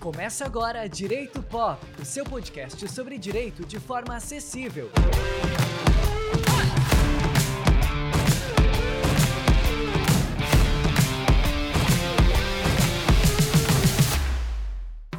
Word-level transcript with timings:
Começa 0.00 0.44
agora 0.44 0.88
Direito 0.88 1.42
Pop, 1.42 1.84
o 2.00 2.04
seu 2.04 2.24
podcast 2.24 2.88
sobre 2.88 3.18
direito 3.18 3.64
de 3.66 3.80
forma 3.80 4.14
acessível. 4.14 4.90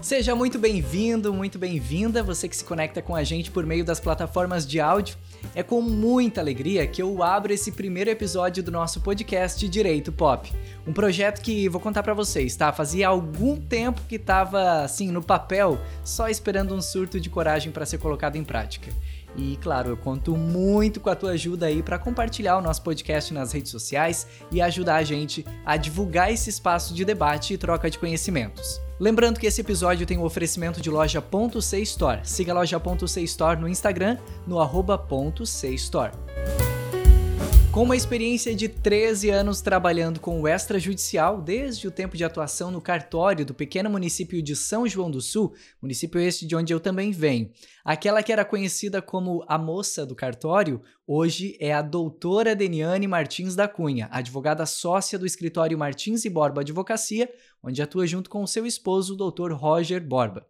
Seja 0.09 0.33
muito 0.33 0.57
bem-vindo, 0.57 1.31
muito 1.31 1.59
bem-vinda, 1.59 2.23
você 2.23 2.49
que 2.49 2.57
se 2.57 2.65
conecta 2.65 2.99
com 2.99 3.15
a 3.15 3.23
gente 3.23 3.51
por 3.51 3.63
meio 3.63 3.85
das 3.85 3.99
plataformas 3.99 4.65
de 4.65 4.79
áudio. 4.79 5.15
É 5.53 5.61
com 5.61 5.83
muita 5.83 6.41
alegria 6.41 6.87
que 6.87 6.99
eu 6.99 7.21
abro 7.21 7.53
esse 7.53 7.71
primeiro 7.71 8.09
episódio 8.09 8.63
do 8.63 8.71
nosso 8.71 9.01
podcast 9.01 9.69
Direito 9.69 10.11
Pop. 10.11 10.51
Um 10.87 10.93
projeto 10.93 11.41
que 11.41 11.69
vou 11.69 11.79
contar 11.79 12.01
para 12.01 12.15
vocês, 12.15 12.55
tá? 12.55 12.73
Fazia 12.73 13.07
algum 13.07 13.55
tempo 13.55 14.01
que 14.09 14.17
tava 14.17 14.81
assim 14.81 15.11
no 15.11 15.21
papel, 15.21 15.79
só 16.03 16.27
esperando 16.27 16.73
um 16.73 16.81
surto 16.81 17.19
de 17.19 17.29
coragem 17.29 17.71
para 17.71 17.85
ser 17.85 17.99
colocado 17.99 18.35
em 18.35 18.43
prática. 18.43 18.91
E 19.35 19.57
claro, 19.57 19.89
eu 19.89 19.97
conto 19.97 20.35
muito 20.35 20.99
com 20.99 21.09
a 21.09 21.15
tua 21.15 21.31
ajuda 21.31 21.67
aí 21.67 21.81
para 21.81 21.99
compartilhar 21.99 22.57
o 22.57 22.61
nosso 22.61 22.81
podcast 22.81 23.33
nas 23.33 23.51
redes 23.51 23.71
sociais 23.71 24.27
e 24.51 24.61
ajudar 24.61 24.95
a 24.95 25.03
gente 25.03 25.45
a 25.65 25.77
divulgar 25.77 26.31
esse 26.31 26.49
espaço 26.49 26.93
de 26.93 27.05
debate 27.05 27.53
e 27.53 27.57
troca 27.57 27.89
de 27.89 27.97
conhecimentos. 27.97 28.81
Lembrando 28.99 29.39
que 29.39 29.47
esse 29.47 29.61
episódio 29.61 30.05
tem 30.05 30.17
o 30.17 30.21
um 30.21 30.25
oferecimento 30.25 30.81
de 30.81 30.89
loja.c 30.89 31.81
Store. 31.81 32.19
Siga 32.23 32.51
a 32.51 32.55
loja.c 32.55 33.21
Store 33.21 33.59
no 33.59 33.69
Instagram, 33.69 34.17
no 34.45 34.59
arroba 34.59 35.01
.c 35.45 35.69
com 37.71 37.83
uma 37.83 37.95
experiência 37.95 38.55
de 38.55 38.67
13 38.67 39.29
anos 39.29 39.61
trabalhando 39.61 40.19
com 40.19 40.41
o 40.41 40.47
extrajudicial, 40.47 41.39
desde 41.39 41.87
o 41.87 41.91
tempo 41.91 42.17
de 42.17 42.23
atuação 42.23 42.71
no 42.71 42.81
cartório 42.81 43.45
do 43.45 43.53
pequeno 43.53 43.91
município 43.91 44.41
de 44.41 44.55
São 44.55 44.87
João 44.87 45.11
do 45.11 45.21
Sul, 45.21 45.53
município 45.79 46.19
este 46.19 46.47
de 46.47 46.55
onde 46.55 46.73
eu 46.73 46.79
também 46.79 47.11
venho. 47.11 47.51
Aquela 47.85 48.23
que 48.23 48.33
era 48.33 48.43
conhecida 48.43 49.03
como 49.03 49.45
a 49.47 49.55
moça 49.55 50.03
do 50.03 50.15
cartório, 50.15 50.81
hoje 51.05 51.55
é 51.59 51.71
a 51.71 51.83
doutora 51.83 52.55
Deniane 52.55 53.07
Martins 53.07 53.55
da 53.55 53.67
Cunha, 53.67 54.09
advogada 54.11 54.65
sócia 54.65 55.19
do 55.19 55.25
escritório 55.25 55.77
Martins 55.77 56.25
e 56.25 56.29
Borba 56.29 56.61
Advocacia, 56.61 57.29
onde 57.61 57.83
atua 57.83 58.07
junto 58.07 58.31
com 58.31 58.47
seu 58.47 58.65
esposo, 58.65 59.13
o 59.13 59.17
doutor 59.17 59.53
Roger 59.53 60.03
Borba. 60.03 60.48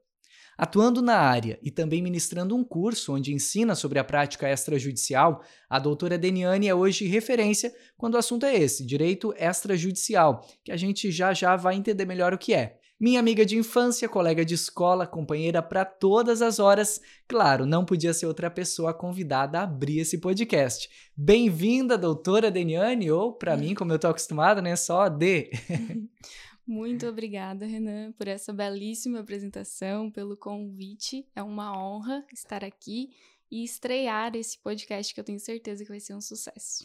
Atuando 0.60 1.02
na 1.02 1.16
área 1.16 1.58
e 1.64 1.72
também 1.72 2.02
ministrando 2.02 2.54
um 2.54 2.66
curso 2.66 3.14
onde 3.14 3.34
ensina 3.34 3.76
sobre 3.76 3.98
a 3.98 4.04
prática 4.04 4.52
extrajudicial, 4.52 5.42
a 5.70 5.80
doutora 5.80 6.18
Deniane 6.18 6.68
é 6.68 6.76
hoje 6.76 7.08
referência 7.08 7.74
quando 7.98 8.16
o 8.16 8.18
assunto 8.18 8.46
é 8.46 8.54
esse, 8.54 8.86
direito 8.86 9.34
extrajudicial, 9.38 10.46
que 10.62 10.74
a 10.74 10.76
gente 10.76 11.14
já 11.14 11.34
já 11.34 11.56
vai 11.56 11.76
entender 11.76 12.04
melhor 12.04 12.34
o 12.34 12.38
que 12.38 12.54
é. 12.54 12.76
Minha 13.00 13.22
amiga 13.22 13.46
de 13.46 13.58
infância, 13.58 14.10
colega 14.10 14.44
de 14.44 14.56
escola, 14.56 15.08
companheira 15.08 15.62
para 15.62 15.86
todas 15.86 16.42
as 16.42 16.60
horas. 16.60 17.00
Claro, 17.26 17.66
não 17.66 17.86
podia 17.86 18.14
ser 18.14 18.26
outra 18.26 18.52
pessoa 18.52 18.94
convidada 18.94 19.60
a 19.60 19.64
abrir 19.64 20.00
esse 20.00 20.18
podcast. 20.18 20.90
Bem-vinda, 21.16 21.98
doutora 21.98 22.52
Deniane, 22.52 23.10
ou 23.10 23.32
para 23.32 23.56
mim, 23.56 23.74
como 23.74 23.94
eu 23.94 23.96
estou 23.96 24.12
acostumada, 24.12 24.62
né, 24.62 24.76
só 24.76 25.08
D. 25.08 25.50
Muito 26.70 27.08
obrigada, 27.08 27.66
Renan, 27.66 28.12
por 28.12 28.28
essa 28.28 28.54
belíssima 28.54 29.22
apresentação, 29.22 30.12
pelo 30.12 30.38
convite. 30.38 31.28
É 31.36 31.42
uma 31.42 31.76
honra 31.76 32.24
estar 32.32 32.64
aqui 32.64 33.10
e 33.50 33.64
estrear 33.64 34.36
esse 34.36 34.56
podcast 34.60 35.12
que 35.12 35.20
eu 35.20 35.24
tenho 35.24 35.40
certeza 35.40 35.84
que 35.84 35.90
vai 35.90 36.00
ser 36.00 36.14
um 36.14 36.22
sucesso. 36.22 36.84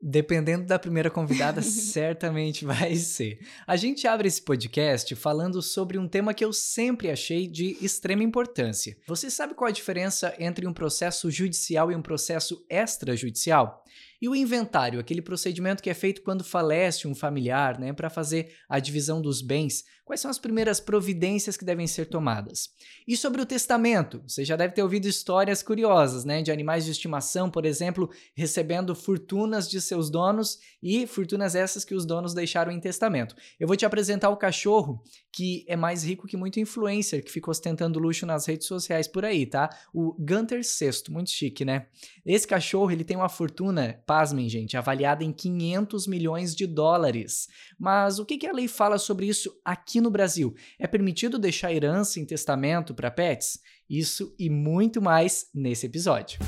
Dependendo 0.00 0.64
da 0.64 0.78
primeira 0.78 1.10
convidada, 1.10 1.60
certamente 1.60 2.64
vai 2.64 2.94
ser. 2.94 3.40
A 3.66 3.74
gente 3.74 4.06
abre 4.06 4.28
esse 4.28 4.40
podcast 4.40 5.12
falando 5.16 5.60
sobre 5.60 5.98
um 5.98 6.06
tema 6.06 6.32
que 6.32 6.44
eu 6.44 6.52
sempre 6.52 7.10
achei 7.10 7.48
de 7.48 7.76
extrema 7.84 8.22
importância. 8.22 8.96
Você 9.08 9.28
sabe 9.28 9.54
qual 9.54 9.66
a 9.66 9.72
diferença 9.72 10.36
entre 10.38 10.68
um 10.68 10.72
processo 10.72 11.32
judicial 11.32 11.90
e 11.90 11.96
um 11.96 12.02
processo 12.02 12.64
extrajudicial? 12.70 13.82
E 14.20 14.28
o 14.28 14.34
inventário, 14.34 14.98
aquele 14.98 15.20
procedimento 15.20 15.82
que 15.82 15.90
é 15.90 15.94
feito 15.94 16.22
quando 16.22 16.42
falece 16.42 17.06
um 17.06 17.14
familiar, 17.14 17.78
né, 17.78 17.92
para 17.92 18.08
fazer 18.08 18.54
a 18.68 18.78
divisão 18.78 19.20
dos 19.20 19.42
bens. 19.42 19.84
Quais 20.04 20.20
são 20.20 20.30
as 20.30 20.38
primeiras 20.38 20.78
providências 20.78 21.56
que 21.56 21.64
devem 21.64 21.86
ser 21.86 22.06
tomadas? 22.06 22.70
E 23.06 23.16
sobre 23.16 23.42
o 23.42 23.46
testamento, 23.46 24.22
você 24.26 24.44
já 24.44 24.54
deve 24.54 24.72
ter 24.72 24.82
ouvido 24.82 25.06
histórias 25.06 25.62
curiosas, 25.62 26.24
né, 26.24 26.42
de 26.42 26.52
animais 26.52 26.84
de 26.84 26.92
estimação, 26.92 27.50
por 27.50 27.66
exemplo, 27.66 28.08
recebendo 28.34 28.94
fortunas 28.94 29.68
de 29.68 29.80
seus 29.80 30.08
donos 30.08 30.58
e 30.80 31.06
fortunas 31.06 31.54
essas 31.54 31.84
que 31.84 31.94
os 31.94 32.06
donos 32.06 32.32
deixaram 32.32 32.70
em 32.70 32.80
testamento. 32.80 33.34
Eu 33.58 33.66
vou 33.66 33.76
te 33.76 33.84
apresentar 33.84 34.30
o 34.30 34.36
cachorro 34.36 35.02
que 35.32 35.64
é 35.68 35.76
mais 35.76 36.04
rico 36.04 36.26
que 36.26 36.36
muito 36.36 36.58
influencer 36.58 37.22
que 37.22 37.30
fica 37.30 37.50
ostentando 37.50 37.98
luxo 37.98 38.24
nas 38.24 38.46
redes 38.46 38.66
sociais 38.66 39.06
por 39.06 39.24
aí, 39.24 39.44
tá? 39.44 39.68
O 39.92 40.14
Gunter 40.18 40.64
Sexto, 40.64 41.12
muito 41.12 41.30
chique, 41.30 41.64
né? 41.64 41.86
Esse 42.24 42.46
cachorro, 42.46 42.90
ele 42.90 43.04
tem 43.04 43.16
uma 43.16 43.28
fortuna 43.28 43.85
pasmem, 43.92 44.48
gente, 44.48 44.76
avaliada 44.76 45.24
em 45.24 45.32
500 45.32 46.06
milhões 46.06 46.54
de 46.54 46.66
dólares. 46.66 47.48
Mas 47.78 48.18
o 48.18 48.24
que, 48.24 48.38
que 48.38 48.46
a 48.46 48.52
lei 48.52 48.68
fala 48.68 48.98
sobre 48.98 49.26
isso 49.26 49.58
aqui 49.64 50.00
no 50.00 50.10
Brasil? 50.10 50.54
É 50.78 50.86
permitido 50.86 51.38
deixar 51.38 51.72
herança 51.72 52.20
em 52.20 52.24
testamento 52.24 52.94
para 52.94 53.10
pets? 53.10 53.60
Isso 53.88 54.34
e 54.38 54.50
muito 54.50 55.00
mais 55.00 55.48
nesse 55.54 55.86
episódio. 55.86 56.38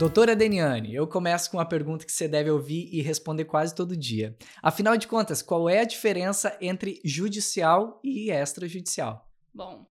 Doutora 0.00 0.34
Deniane, 0.34 0.94
eu 0.94 1.06
começo 1.06 1.50
com 1.50 1.58
uma 1.58 1.66
pergunta 1.66 2.06
que 2.06 2.12
você 2.12 2.26
deve 2.26 2.50
ouvir 2.50 2.88
e 2.90 3.02
responder 3.02 3.44
quase 3.44 3.74
todo 3.74 3.94
dia. 3.94 4.34
Afinal 4.62 4.96
de 4.96 5.06
contas, 5.06 5.42
qual 5.42 5.68
é 5.68 5.80
a 5.80 5.84
diferença 5.84 6.56
entre 6.58 7.02
judicial 7.04 8.00
e 8.02 8.30
extrajudicial? 8.30 9.30
Bom, 9.52 9.86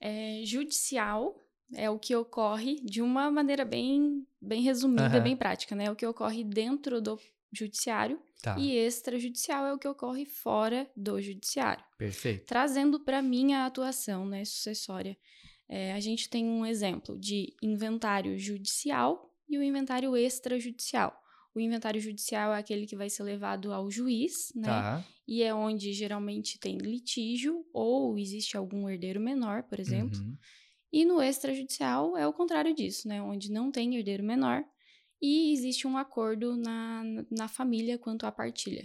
é, 0.00 0.42
judicial 0.44 1.34
é 1.74 1.90
o 1.90 1.98
que 1.98 2.14
ocorre 2.14 2.80
de 2.82 3.02
uma 3.02 3.30
maneira 3.30 3.64
bem, 3.64 4.26
bem 4.40 4.62
resumida, 4.62 5.16
uhum. 5.16 5.22
bem 5.22 5.36
prática, 5.36 5.74
né? 5.74 5.90
O 5.90 5.96
que 5.96 6.06
ocorre 6.06 6.44
dentro 6.44 7.00
do 7.00 7.18
judiciário 7.52 8.20
tá. 8.42 8.56
e 8.58 8.76
extrajudicial 8.76 9.66
é 9.66 9.72
o 9.72 9.78
que 9.78 9.88
ocorre 9.88 10.24
fora 10.24 10.88
do 10.96 11.20
judiciário. 11.20 11.84
Perfeito. 11.98 12.46
Trazendo 12.46 13.00
para 13.00 13.22
mim 13.22 13.54
a 13.54 13.66
atuação, 13.66 14.26
né, 14.26 14.44
sucessória. 14.44 15.16
É, 15.68 15.92
a 15.94 16.00
gente 16.00 16.28
tem 16.28 16.44
um 16.44 16.64
exemplo 16.64 17.18
de 17.18 17.54
inventário 17.60 18.38
judicial 18.38 19.32
e 19.48 19.58
o 19.58 19.62
inventário 19.62 20.16
extrajudicial. 20.16 21.20
O 21.54 21.60
inventário 21.60 22.00
judicial 22.00 22.52
é 22.52 22.58
aquele 22.58 22.86
que 22.86 22.94
vai 22.94 23.08
ser 23.08 23.22
levado 23.22 23.72
ao 23.72 23.90
juiz, 23.90 24.52
né? 24.54 24.66
Tá. 24.66 25.04
E 25.26 25.42
é 25.42 25.54
onde 25.54 25.92
geralmente 25.92 26.58
tem 26.58 26.76
litígio 26.76 27.64
ou 27.72 28.18
existe 28.18 28.56
algum 28.56 28.88
herdeiro 28.88 29.18
menor, 29.18 29.62
por 29.62 29.80
exemplo. 29.80 30.18
Uhum. 30.18 30.36
E 30.92 31.04
no 31.04 31.20
extrajudicial 31.20 32.16
é 32.16 32.26
o 32.26 32.32
contrário 32.32 32.74
disso, 32.74 33.08
né? 33.08 33.20
Onde 33.20 33.50
não 33.50 33.70
tem 33.70 33.96
herdeiro 33.96 34.22
menor 34.22 34.64
e 35.20 35.52
existe 35.52 35.86
um 35.86 35.96
acordo 35.96 36.56
na, 36.56 37.02
na 37.30 37.48
família 37.48 37.98
quanto 37.98 38.26
à 38.26 38.32
partilha. 38.32 38.84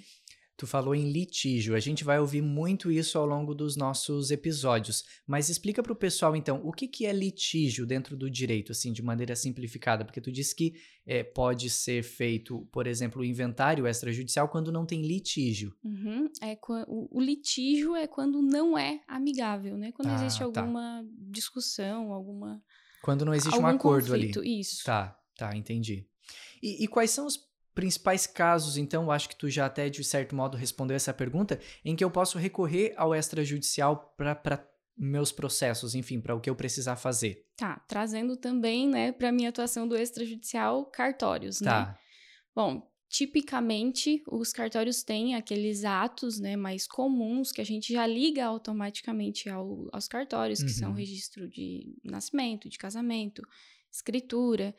Tu 0.61 0.67
falou 0.67 0.94
em 0.94 1.11
litígio, 1.11 1.73
a 1.73 1.79
gente 1.79 2.03
vai 2.03 2.19
ouvir 2.19 2.44
muito 2.44 2.91
isso 2.91 3.17
ao 3.17 3.25
longo 3.25 3.55
dos 3.55 3.75
nossos 3.75 4.29
episódios, 4.29 5.03
mas 5.25 5.49
explica 5.49 5.81
para 5.81 5.91
o 5.91 5.95
pessoal 5.95 6.35
então 6.35 6.61
o 6.63 6.72
que, 6.72 6.88
que 6.88 7.07
é 7.07 7.11
litígio 7.11 7.83
dentro 7.83 8.16
do 8.16 8.29
direito, 8.29 8.72
assim, 8.72 8.94
de 8.94 9.01
maneira 9.01 9.35
simplificada, 9.35 10.05
porque 10.05 10.22
tu 10.22 10.31
disse 10.31 10.55
que 10.55 10.75
é, 11.03 11.23
pode 11.23 11.67
ser 11.67 12.03
feito, 12.03 12.63
por 12.72 12.85
exemplo, 12.85 13.23
o 13.23 13.25
inventário 13.25 13.88
extrajudicial 13.88 14.47
quando 14.49 14.72
não 14.72 14.85
tem 14.85 15.01
litígio. 15.01 15.73
Uhum. 15.83 16.29
É, 16.44 16.55
o, 16.88 17.19
litígio 17.19 17.95
é 17.95 18.05
quando 18.05 18.39
não 18.39 18.78
é 18.78 19.01
amigável, 19.07 19.75
né? 19.75 19.91
Quando 19.91 20.09
ah, 20.09 20.13
existe 20.13 20.38
tá. 20.38 20.45
alguma 20.45 21.01
tá. 21.01 21.09
discussão, 21.31 22.13
alguma. 22.13 22.61
Quando 23.01 23.25
não 23.25 23.33
existe 23.33 23.57
um 23.57 23.66
acordo 23.66 24.09
conflito, 24.11 24.41
ali. 24.41 24.59
Isso. 24.59 24.83
Tá, 24.83 25.19
tá, 25.35 25.57
entendi. 25.57 26.05
E, 26.61 26.83
e 26.83 26.88
quais 26.88 27.09
são 27.09 27.25
os 27.25 27.49
principais 27.73 28.27
casos, 28.27 28.77
então, 28.77 29.09
acho 29.11 29.29
que 29.29 29.35
tu 29.35 29.49
já 29.49 29.65
até 29.65 29.89
de 29.89 30.03
certo 30.03 30.35
modo 30.35 30.57
respondeu 30.57 30.95
essa 30.95 31.13
pergunta, 31.13 31.59
em 31.83 31.95
que 31.95 32.03
eu 32.03 32.11
posso 32.11 32.37
recorrer 32.37 32.93
ao 32.97 33.15
extrajudicial 33.15 34.13
para 34.17 34.66
meus 34.97 35.31
processos, 35.31 35.96
enfim, 35.96 36.19
para 36.19 36.35
o 36.35 36.40
que 36.40 36.49
eu 36.49 36.55
precisar 36.55 36.96
fazer. 36.96 37.46
Tá, 37.55 37.79
trazendo 37.87 38.37
também, 38.37 38.87
né, 38.87 39.11
para 39.11 39.31
minha 39.31 39.49
atuação 39.49 39.87
do 39.87 39.97
extrajudicial, 39.97 40.85
cartórios, 40.85 41.59
tá. 41.59 41.87
né? 41.87 41.97
Bom, 42.53 42.91
tipicamente 43.09 44.22
os 44.28 44.53
cartórios 44.53 45.03
têm 45.03 45.35
aqueles 45.35 45.84
atos, 45.84 46.40
né, 46.40 46.55
mais 46.55 46.85
comuns 46.85 47.51
que 47.51 47.61
a 47.61 47.66
gente 47.66 47.93
já 47.93 48.05
liga 48.05 48.46
automaticamente 48.46 49.49
ao, 49.49 49.90
aos 49.91 50.07
cartórios, 50.07 50.59
que 50.59 50.72
uhum. 50.72 50.78
são 50.78 50.93
registro 50.93 51.49
de 51.49 51.96
nascimento, 52.03 52.69
de 52.69 52.78
casamento, 52.78 53.41
escritura. 53.91 54.75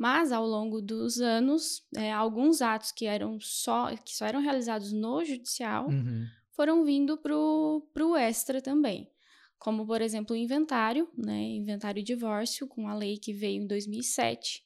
Mas 0.00 0.32
ao 0.32 0.46
longo 0.46 0.80
dos 0.80 1.20
anos, 1.20 1.86
é, 1.94 2.10
alguns 2.10 2.62
atos 2.62 2.90
que 2.90 3.04
eram 3.04 3.38
só 3.38 3.94
que 3.96 4.16
só 4.16 4.24
eram 4.24 4.40
realizados 4.40 4.92
no 4.94 5.22
judicial 5.22 5.90
uhum. 5.90 6.24
foram 6.52 6.82
vindo 6.86 7.18
para 7.18 7.36
o 7.36 8.16
extra 8.16 8.62
também. 8.62 9.10
Como, 9.58 9.86
por 9.86 10.00
exemplo, 10.00 10.34
o 10.34 10.38
inventário, 10.38 11.06
né? 11.14 11.42
Inventário 11.42 12.00
e 12.00 12.02
divórcio, 12.02 12.66
com 12.66 12.88
a 12.88 12.94
lei 12.94 13.18
que 13.18 13.34
veio 13.34 13.62
em 13.62 13.66
2007. 13.66 14.64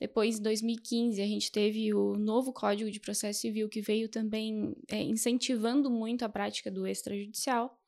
Depois, 0.00 0.38
em 0.38 0.42
2015, 0.42 1.20
a 1.20 1.26
gente 1.26 1.52
teve 1.52 1.92
o 1.92 2.16
novo 2.16 2.50
Código 2.50 2.90
de 2.90 2.98
Processo 2.98 3.42
Civil, 3.42 3.68
que 3.68 3.82
veio 3.82 4.08
também 4.08 4.74
é, 4.88 5.02
incentivando 5.02 5.90
muito 5.90 6.24
a 6.24 6.28
prática 6.30 6.70
do 6.70 6.86
extrajudicial. 6.86 7.78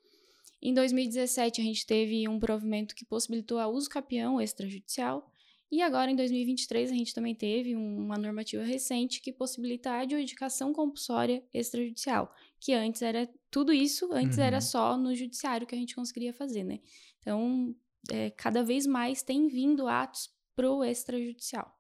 Em 0.61 0.75
2017, 0.75 1.59
a 1.59 1.65
gente 1.65 1.87
teve 1.87 2.29
um 2.29 2.39
provimento 2.39 2.95
que 2.95 3.07
possibilitou 3.07 3.59
a 3.59 3.67
uso 3.67 3.89
capião 3.89 4.39
extrajudicial. 4.39 5.32
E 5.73 5.81
agora, 5.81 6.11
em 6.11 6.15
2023, 6.15 6.91
a 6.91 6.95
gente 6.95 7.15
também 7.15 7.35
teve 7.35 7.75
uma 7.75 8.19
normativa 8.19 8.63
recente 8.63 9.23
que 9.23 9.33
possibilita 9.33 9.91
a 9.91 10.01
adjudicação 10.01 10.71
compulsória 10.71 11.43
extrajudicial, 11.53 12.31
que 12.61 12.75
antes 12.75 13.01
era 13.01 13.27
tudo 13.51 13.73
isso, 13.73 14.13
antes 14.13 14.37
uhum. 14.37 14.45
era 14.45 14.61
só 14.61 14.99
no 14.99 15.15
judiciário 15.17 15.67
que 15.67 15.75
a 15.75 15.79
gente 15.79 15.95
conseguiria 15.95 16.35
fazer, 16.35 16.63
né? 16.63 16.79
Então, 17.21 17.75
é, 18.11 18.29
cada 18.33 18.63
vez 18.63 18.87
mais 18.87 19.23
tem 19.23 19.49
vindo 19.49 19.89
atos 19.89 20.29
pro 20.55 20.85
extrajudicial. 20.85 21.75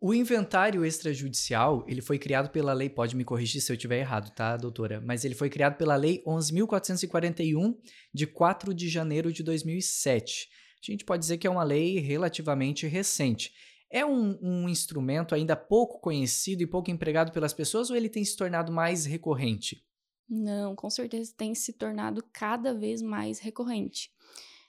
O 0.00 0.12
inventário 0.12 0.84
extrajudicial, 0.84 1.84
ele 1.86 2.02
foi 2.02 2.18
criado 2.18 2.50
pela 2.50 2.72
lei, 2.72 2.88
pode 2.88 3.14
me 3.14 3.24
corrigir 3.24 3.62
se 3.62 3.70
eu 3.70 3.76
estiver 3.76 4.00
errado, 4.00 4.34
tá, 4.34 4.56
doutora? 4.56 5.00
Mas 5.00 5.24
ele 5.24 5.36
foi 5.36 5.48
criado 5.48 5.76
pela 5.76 5.94
lei 5.94 6.24
11.441, 6.26 7.72
de 8.12 8.26
4 8.26 8.74
de 8.74 8.88
janeiro 8.88 9.32
de 9.32 9.44
2007. 9.44 10.48
A 10.82 10.90
gente 10.90 11.04
pode 11.04 11.20
dizer 11.20 11.38
que 11.38 11.46
é 11.46 11.50
uma 11.50 11.64
lei 11.64 11.98
relativamente 11.98 12.86
recente. 12.86 13.52
É 13.90 14.04
um, 14.04 14.38
um 14.42 14.68
instrumento 14.68 15.34
ainda 15.34 15.56
pouco 15.56 16.00
conhecido 16.00 16.62
e 16.62 16.66
pouco 16.66 16.90
empregado 16.90 17.32
pelas 17.32 17.52
pessoas 17.52 17.90
ou 17.90 17.96
ele 17.96 18.08
tem 18.08 18.24
se 18.24 18.36
tornado 18.36 18.72
mais 18.72 19.04
recorrente? 19.04 19.84
Não, 20.28 20.74
com 20.74 20.90
certeza 20.90 21.32
tem 21.36 21.54
se 21.54 21.72
tornado 21.72 22.22
cada 22.32 22.74
vez 22.74 23.00
mais 23.00 23.38
recorrente. 23.38 24.10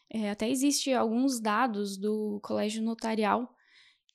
É, 0.10 0.30
até 0.30 0.50
existe 0.50 0.94
alguns 0.94 1.40
dados 1.40 1.98
do 1.98 2.40
Colégio 2.42 2.84
Notarial 2.84 3.54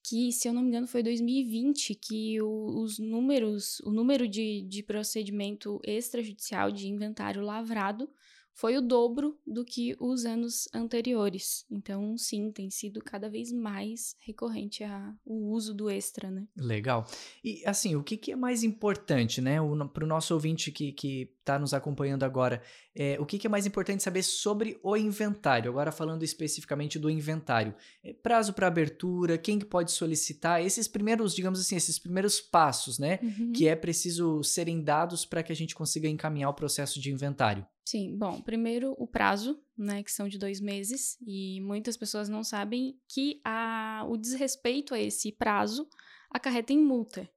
que, 0.04 0.32
se 0.32 0.48
eu 0.48 0.52
não 0.52 0.62
me 0.62 0.68
engano, 0.68 0.86
foi 0.86 1.02
2020 1.02 1.94
que 1.94 2.40
o, 2.40 2.82
os 2.82 2.98
números, 2.98 3.80
o 3.80 3.90
número 3.90 4.26
de, 4.26 4.62
de 4.62 4.82
procedimento 4.82 5.80
extrajudicial 5.84 6.72
de 6.72 6.88
inventário 6.88 7.42
lavrado 7.42 8.08
foi 8.54 8.76
o 8.76 8.82
dobro 8.82 9.38
do 9.46 9.64
que 9.64 9.96
os 9.99 10.25
anos 10.25 10.69
anteriores. 10.75 11.64
Então, 11.70 12.16
sim, 12.16 12.50
tem 12.52 12.70
sido 12.70 13.00
cada 13.02 13.28
vez 13.28 13.52
mais 13.52 14.16
recorrente 14.20 14.84
a, 14.84 15.14
o 15.25 15.50
uso 15.50 15.75
do 15.75 15.90
extra, 15.90 16.31
né? 16.31 16.46
Legal. 16.56 17.06
E, 17.43 17.62
assim, 17.66 17.96
o 17.96 18.02
que, 18.02 18.16
que 18.16 18.32
é 18.32 18.37
mais 18.37 18.62
importante, 18.62 19.40
né, 19.40 19.56
para 19.93 20.04
o 20.04 20.06
nosso 20.06 20.34
ouvinte 20.34 20.70
que, 20.70 20.93
que 20.93 21.34
está 21.40 21.58
nos 21.58 21.75
acompanhando 21.75 22.22
agora, 22.22 22.62
é, 22.94 23.19
o 23.19 23.26
que, 23.26 23.38
que, 23.38 23.46
é 23.46 23.50
mais 23.50 23.66
importante 23.66 24.02
saber 24.02 24.22
sobre 24.22 24.78
o 24.82 24.96
inventário? 24.96 25.70
Agora 25.70 25.90
falando 25.90 26.22
especificamente 26.22 26.98
do 26.98 27.10
inventário. 27.10 27.75
É, 28.05 28.12
prazo 28.12 28.52
para 28.52 28.69
abertura, 28.69 29.38
quem 29.38 29.58
que 29.58 29.64
pode 29.64 29.90
solicitar, 29.90 30.62
esses 30.62 30.87
primeiros, 30.87 31.34
digamos 31.34 31.58
assim, 31.58 31.75
esses 31.75 31.98
primeiros 31.98 32.40
passos, 32.40 32.98
né? 32.98 33.19
Uhum. 33.22 33.52
Que 33.52 33.66
é 33.66 33.75
preciso 33.75 34.43
serem 34.43 34.82
dados 34.82 35.25
para 35.25 35.43
que 35.43 35.52
a 35.52 35.56
gente 35.56 35.75
consiga 35.75 36.08
encaminhar 36.08 36.50
o 36.50 36.55
processo 36.55 37.00
de 37.00 37.10
inventário. 37.10 37.66
Sim, 37.84 38.17
bom, 38.17 38.40
primeiro 38.40 38.94
o 38.96 39.06
prazo, 39.06 39.61
né, 39.76 40.02
que 40.02 40.12
são 40.12 40.29
de 40.29 40.38
dois 40.38 40.61
meses, 40.61 41.17
e 41.26 41.61
muitas 41.61 41.96
pessoas 41.96 42.29
não 42.29 42.44
sabem 42.44 42.96
que 43.08 43.40
a, 43.44 44.06
o 44.08 44.17
desrespeito 44.17 44.94
a 44.94 45.00
esse 45.00 45.32
prazo 45.32 45.88
acarreta 46.31 46.73
em 46.73 46.79
multa. 46.79 47.29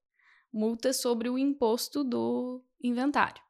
Multa 0.54 0.94
sobre 0.94 1.30
o 1.30 1.38
imposto 1.38 2.04
do 2.04 2.64
inventário. 2.82 3.42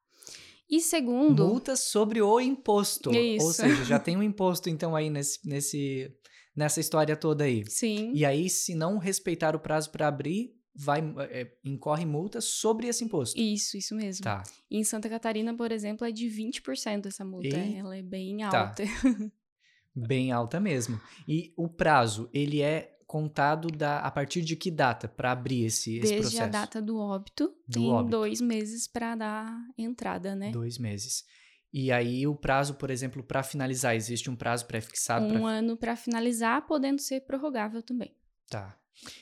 E 0.69 0.81
segundo. 0.81 1.45
Multa 1.45 1.75
sobre 1.75 2.21
o 2.21 2.39
imposto. 2.39 3.11
Isso. 3.13 3.45
Ou 3.45 3.53
seja, 3.53 3.83
já 3.83 3.99
tem 3.99 4.17
um 4.17 4.23
imposto, 4.23 4.69
então, 4.69 4.95
aí 4.95 5.09
nesse, 5.09 5.39
nesse, 5.47 6.11
nessa 6.55 6.79
história 6.79 7.15
toda 7.15 7.43
aí. 7.43 7.63
Sim. 7.69 8.11
E 8.15 8.25
aí, 8.25 8.49
se 8.49 8.73
não 8.73 8.97
respeitar 8.97 9.55
o 9.55 9.59
prazo 9.59 9.91
para 9.91 10.07
abrir, 10.07 10.55
vai 10.75 11.01
é, 11.29 11.51
incorre 11.63 12.05
multa 12.05 12.41
sobre 12.41 12.87
esse 12.87 13.03
imposto. 13.03 13.39
Isso, 13.39 13.77
isso 13.77 13.95
mesmo. 13.95 14.23
Tá. 14.23 14.43
E 14.69 14.77
em 14.77 14.83
Santa 14.83 15.09
Catarina, 15.09 15.55
por 15.55 15.71
exemplo, 15.71 16.05
é 16.05 16.11
de 16.11 16.27
20% 16.27 17.05
essa 17.05 17.23
multa. 17.23 17.57
E... 17.57 17.75
Ela 17.75 17.97
é 17.97 18.01
bem 18.01 18.37
tá. 18.37 18.59
alta. 18.59 18.83
Tá. 18.83 19.31
bem 19.95 20.31
alta 20.31 20.59
mesmo. 20.59 20.99
E 21.27 21.53
o 21.55 21.69
prazo, 21.69 22.29
ele 22.33 22.61
é 22.61 22.97
contado 23.07 23.69
da, 23.69 23.99
a 23.99 24.11
partir 24.11 24.41
de 24.41 24.55
que 24.55 24.69
data 24.69 25.07
para 25.07 25.31
abrir 25.31 25.65
esse, 25.65 25.97
esse 25.97 26.01
Desde 26.01 26.15
processo? 26.17 26.37
Desde 26.41 26.57
a 26.57 26.61
data 26.61 26.81
do 26.81 26.97
óbito, 26.97 27.55
do 27.67 27.73
tem 27.73 27.91
óbito. 27.91 28.09
dois 28.09 28.41
meses 28.41 28.87
para 28.87 29.15
dar 29.15 29.67
entrada, 29.77 30.35
né? 30.35 30.51
Dois 30.51 30.77
meses. 30.77 31.23
E 31.71 31.91
aí 31.91 32.25
o 32.25 32.35
prazo, 32.35 32.75
por 32.75 32.89
exemplo, 32.89 33.23
para 33.23 33.43
finalizar, 33.43 33.95
existe 33.95 34.29
um 34.29 34.35
prazo 34.35 34.65
pré-fixado? 34.65 35.25
Um 35.25 35.41
pra... 35.41 35.49
ano 35.49 35.77
para 35.77 35.95
finalizar, 35.95 36.65
podendo 36.65 37.01
ser 37.01 37.21
prorrogável 37.21 37.81
também. 37.81 38.15
Tá. 38.49 38.77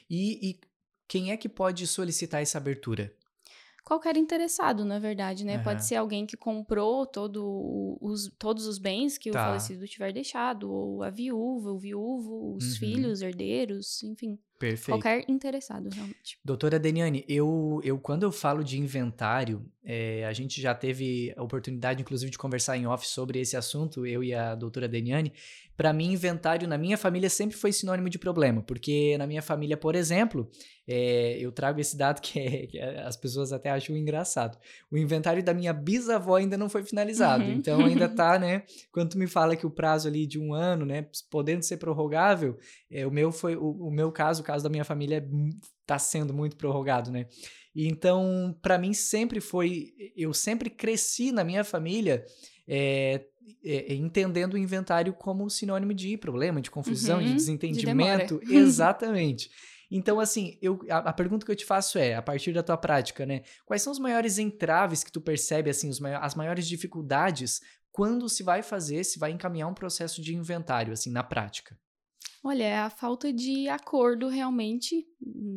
E, 0.10 0.50
e 0.50 0.60
quem 1.14 1.30
é 1.30 1.38
que 1.38 1.48
pode 1.48 1.86
solicitar 1.86 2.42
essa 2.42 2.58
abertura? 2.58 3.14
qualquer 3.84 4.18
interessado, 4.18 4.84
na 4.84 4.98
verdade, 4.98 5.46
né? 5.46 5.58
Uhum. 5.58 5.64
Pode 5.64 5.86
ser 5.86 5.96
alguém 5.96 6.26
que 6.26 6.38
comprou 6.38 7.06
todo 7.06 7.98
os, 8.02 8.32
todos 8.40 8.66
os 8.66 8.80
bens 8.80 9.18
que 9.18 9.30
tá. 9.30 9.42
o 9.42 9.46
falecido 9.48 9.86
tiver 9.86 10.12
deixado, 10.12 10.72
ou 10.72 11.04
a 11.04 11.12
viúva, 11.12 11.70
o 11.70 11.78
viúvo, 11.78 12.56
os 12.56 12.72
uhum. 12.72 12.80
filhos, 12.80 13.22
herdeiros, 13.22 14.02
enfim. 14.02 14.40
Perfeito. 14.64 14.98
Qualquer 14.98 15.26
interessado, 15.30 15.90
realmente. 15.94 16.40
Doutora 16.44 16.80
Deniane, 16.80 17.26
eu, 17.28 17.82
eu 17.84 18.00
quando 18.00 18.24
eu 18.24 18.32
falo 18.32 18.64
de 18.64 18.80
inventário, 18.80 19.70
é, 19.84 20.24
a 20.26 20.32
gente 20.32 20.62
já 20.62 20.74
teve 20.74 21.34
a 21.36 21.44
oportunidade, 21.44 22.02
inclusive, 22.02 22.32
de 22.32 22.38
conversar 22.38 22.78
em 22.78 22.88
off 22.88 23.06
sobre 23.06 23.42
esse 23.42 23.58
assunto, 23.58 24.06
eu 24.06 24.24
e 24.24 24.34
a 24.34 24.56
doutora 24.56 24.88
Deniane. 24.88 25.34
Para 25.76 25.92
mim, 25.92 26.12
inventário 26.14 26.68
na 26.68 26.78
minha 26.78 26.98
família 26.98 27.30
sempre 27.30 27.58
foi 27.58 27.74
sinônimo 27.74 28.08
de 28.08 28.20
problema, 28.20 28.62
porque 28.62 29.18
na 29.18 29.26
minha 29.26 29.42
família, 29.42 29.76
por 29.76 29.96
exemplo, 29.96 30.48
é, 30.88 31.38
eu 31.40 31.52
trago 31.52 31.82
esse 31.82 31.98
dado 31.98 32.22
que, 32.22 32.40
é, 32.40 32.68
que, 32.68 32.80
as 32.80 33.18
pessoas 33.18 33.52
até 33.52 33.72
acham 33.72 33.98
engraçado. 33.98 34.58
O 34.92 34.98
inventário 34.98 35.44
da 35.44 35.54
minha 35.54 35.74
bisavó 35.74 36.36
ainda 36.36 36.58
não 36.58 36.70
foi 36.70 36.84
finalizado, 36.84 37.44
uhum. 37.44 37.54
então 37.54 37.84
ainda 37.84 38.08
tá, 38.16 38.38
né? 38.38 38.64
Quando 38.92 39.10
tu 39.10 39.18
me 39.18 39.26
fala 39.26 39.56
que 39.56 39.66
o 39.66 39.70
prazo 39.70 40.08
ali 40.08 40.28
de 40.28 40.40
um 40.40 40.54
ano, 40.54 40.86
né, 40.86 41.08
podendo 41.32 41.64
ser 41.64 41.78
prorrogável, 41.78 42.56
é, 42.90 43.08
o 43.08 43.12
meu 43.12 43.32
foi 43.32 43.56
o, 43.56 43.72
o 43.72 43.92
meu 43.92 44.12
caso, 44.12 44.42
o 44.42 44.46
caso 44.54 44.64
da 44.64 44.70
minha 44.70 44.86
família 44.86 45.28
está 45.82 45.98
sendo 45.98 46.32
muito 46.32 46.56
prorrogado, 46.56 47.12
né? 47.12 47.26
E 47.76 47.88
então, 47.88 48.56
para 48.62 48.78
mim 48.78 48.94
sempre 48.94 49.42
foi, 49.42 49.94
eu 50.16 50.32
sempre 50.32 50.70
cresci 50.70 51.32
na 51.32 51.44
minha 51.44 51.64
família 51.64 52.24
é, 52.68 53.26
é, 53.66 53.96
entendendo 53.96 54.54
o 54.54 54.58
inventário 54.58 55.12
como 55.14 55.50
sinônimo 55.50 55.92
de 55.92 56.16
problema, 56.18 56.62
de 56.62 56.70
confusão, 56.70 57.18
uhum, 57.18 57.26
de 57.26 57.34
desentendimento, 57.34 58.40
de 58.46 58.54
exatamente. 58.56 59.50
Então, 59.90 60.20
assim, 60.20 60.58
eu, 60.62 60.80
a, 60.88 60.98
a, 60.98 61.14
pergunta 61.14 61.46
que 61.46 61.52
eu 61.52 61.56
te 61.56 61.66
faço 61.66 61.98
é, 61.98 62.14
a 62.14 62.22
partir 62.22 62.54
da 62.54 62.64
tua 62.64 62.78
prática, 62.78 63.26
né? 63.26 63.42
Quais 63.66 63.82
são 63.82 63.92
os 63.92 64.00
maiores 64.00 64.38
entraves 64.38 65.04
que 65.04 65.12
tu 65.12 65.20
percebe, 65.20 65.70
assim, 65.70 65.90
os 65.90 66.00
as 66.04 66.36
maiores 66.36 66.68
dificuldades 66.68 67.60
quando 67.92 68.30
se 68.30 68.44
vai 68.44 68.62
fazer, 68.62 69.04
se 69.04 69.18
vai 69.18 69.32
encaminhar 69.32 69.68
um 69.68 69.74
processo 69.74 70.22
de 70.22 70.36
inventário, 70.36 70.94
assim, 70.94 71.12
na 71.12 71.24
prática? 71.24 71.76
Olha, 72.46 72.64
é 72.64 72.78
a 72.78 72.90
falta 72.90 73.32
de 73.32 73.70
acordo 73.70 74.28
realmente 74.28 75.08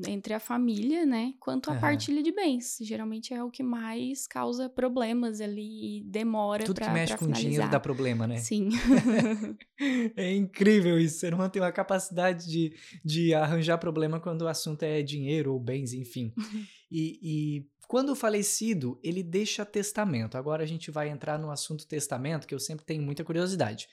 entre 0.07 0.33
a 0.33 0.39
família, 0.39 1.05
né? 1.05 1.35
Quanto 1.41 1.69
à 1.69 1.75
uhum. 1.75 1.81
partilha 1.81 2.23
de 2.23 2.31
bens. 2.31 2.79
Geralmente 2.81 3.35
é 3.35 3.43
o 3.43 3.51
que 3.51 3.63
mais 3.63 4.29
causa 4.29 4.69
problemas 4.69 5.41
ali 5.41 5.99
e 5.99 6.05
demora 6.05 6.65
Tudo 6.65 6.77
pra, 6.77 6.87
que 6.87 6.93
mexe 6.93 7.13
com 7.15 7.25
finalizar. 7.25 7.51
dinheiro 7.51 7.71
dá 7.71 7.81
problema, 7.81 8.29
né? 8.29 8.37
Sim. 8.37 8.69
é 10.17 10.33
incrível 10.33 10.97
isso. 10.97 11.19
Você 11.19 11.31
não 11.31 11.49
tem 11.49 11.61
uma 11.61 11.73
capacidade 11.73 12.47
de, 12.47 12.73
de 13.05 13.35
arranjar 13.35 13.79
problema 13.79 14.21
quando 14.21 14.43
o 14.43 14.49
assunto 14.49 14.85
é 14.85 15.03
dinheiro 15.03 15.53
ou 15.53 15.59
bens, 15.59 15.93
enfim. 15.93 16.33
e, 16.89 17.19
e 17.21 17.67
quando 17.89 18.11
o 18.11 18.17
falecido, 18.17 18.99
ele 19.03 19.25
deixa 19.25 19.65
testamento. 19.65 20.37
Agora 20.37 20.63
a 20.63 20.67
gente 20.67 20.93
vai 20.93 21.09
entrar 21.09 21.37
no 21.37 21.51
assunto 21.51 21.85
testamento, 21.85 22.47
que 22.47 22.55
eu 22.55 22.61
sempre 22.61 22.85
tenho 22.87 23.03
muita 23.03 23.25
curiosidade. 23.25 23.89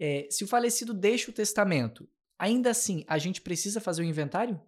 É, 0.00 0.26
se 0.30 0.44
o 0.44 0.48
falecido 0.48 0.94
deixa 0.94 1.30
o 1.30 1.34
testamento, 1.34 2.08
Ainda 2.38 2.70
assim, 2.70 3.04
a 3.08 3.18
gente 3.18 3.40
precisa 3.40 3.80
fazer 3.80 4.02
o 4.02 4.04
inventário? 4.04 4.60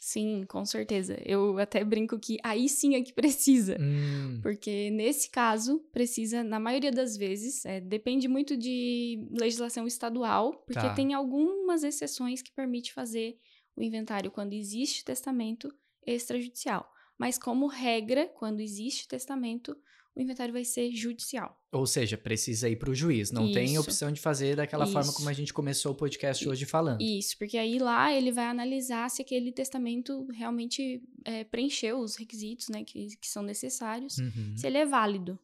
Sim, 0.00 0.44
com 0.48 0.64
certeza. 0.64 1.20
Eu 1.26 1.58
até 1.58 1.84
brinco 1.84 2.18
que 2.18 2.38
aí 2.42 2.70
sim 2.70 2.94
é 2.94 3.02
que 3.02 3.12
precisa. 3.12 3.76
Hum. 3.78 4.40
Porque 4.42 4.90
nesse 4.90 5.28
caso, 5.28 5.80
precisa, 5.92 6.42
na 6.42 6.58
maioria 6.58 6.90
das 6.90 7.18
vezes, 7.18 7.66
é, 7.66 7.80
depende 7.80 8.26
muito 8.26 8.56
de 8.56 9.28
legislação 9.30 9.86
estadual, 9.86 10.54
porque 10.66 10.80
tá. 10.80 10.94
tem 10.94 11.12
algumas 11.12 11.84
exceções 11.84 12.40
que 12.40 12.50
permite 12.50 12.94
fazer 12.94 13.38
o 13.76 13.82
inventário 13.82 14.30
quando 14.30 14.54
existe 14.54 15.04
testamento 15.04 15.72
extrajudicial. 16.06 16.90
Mas, 17.18 17.38
como 17.38 17.66
regra, 17.66 18.26
quando 18.26 18.60
existe 18.60 19.06
testamento, 19.06 19.76
o 20.14 20.20
inventário 20.20 20.52
vai 20.52 20.64
ser 20.64 20.90
judicial. 20.92 21.56
Ou 21.72 21.86
seja, 21.86 22.18
precisa 22.18 22.68
ir 22.68 22.76
para 22.76 22.90
o 22.90 22.94
juiz. 22.94 23.30
Não 23.30 23.44
Isso. 23.44 23.54
tem 23.54 23.78
opção 23.78 24.10
de 24.12 24.20
fazer 24.20 24.56
daquela 24.56 24.84
Isso. 24.84 24.92
forma 24.92 25.12
como 25.12 25.28
a 25.28 25.32
gente 25.32 25.52
começou 25.52 25.92
o 25.92 25.94
podcast 25.94 26.48
hoje 26.48 26.66
falando. 26.66 27.00
Isso, 27.00 27.38
porque 27.38 27.56
aí 27.56 27.78
lá 27.78 28.12
ele 28.12 28.32
vai 28.32 28.46
analisar 28.46 29.08
se 29.08 29.22
aquele 29.22 29.52
testamento 29.52 30.26
realmente 30.32 31.02
é, 31.24 31.44
preencheu 31.44 31.98
os 32.00 32.16
requisitos 32.16 32.68
né, 32.68 32.82
que, 32.84 33.16
que 33.16 33.28
são 33.28 33.42
necessários, 33.42 34.18
uhum. 34.18 34.56
se 34.56 34.66
ele 34.66 34.78
é 34.78 34.86
válido. 34.86 35.38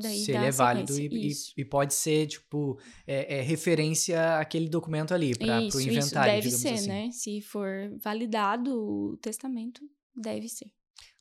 Daí 0.00 0.24
se 0.24 0.30
ele 0.32 0.46
é 0.46 0.50
válido 0.50 0.98
e, 0.98 1.28
e, 1.28 1.32
e, 1.58 1.64
pode 1.64 1.92
ser, 1.92 2.26
tipo, 2.26 2.78
é, 3.06 3.36
é, 3.36 3.42
referência 3.42 4.38
àquele 4.38 4.66
documento 4.66 5.12
ali, 5.12 5.36
para 5.36 5.60
o 5.60 5.80
inventário, 5.80 6.38
isso, 6.38 6.48
deve 6.48 6.50
ser, 6.50 6.68
assim. 6.70 6.88
né? 6.88 7.10
Se 7.12 7.40
for 7.42 7.92
validado 7.98 8.74
o 8.74 9.18
testamento, 9.18 9.82
deve 10.16 10.48
ser. 10.48 10.72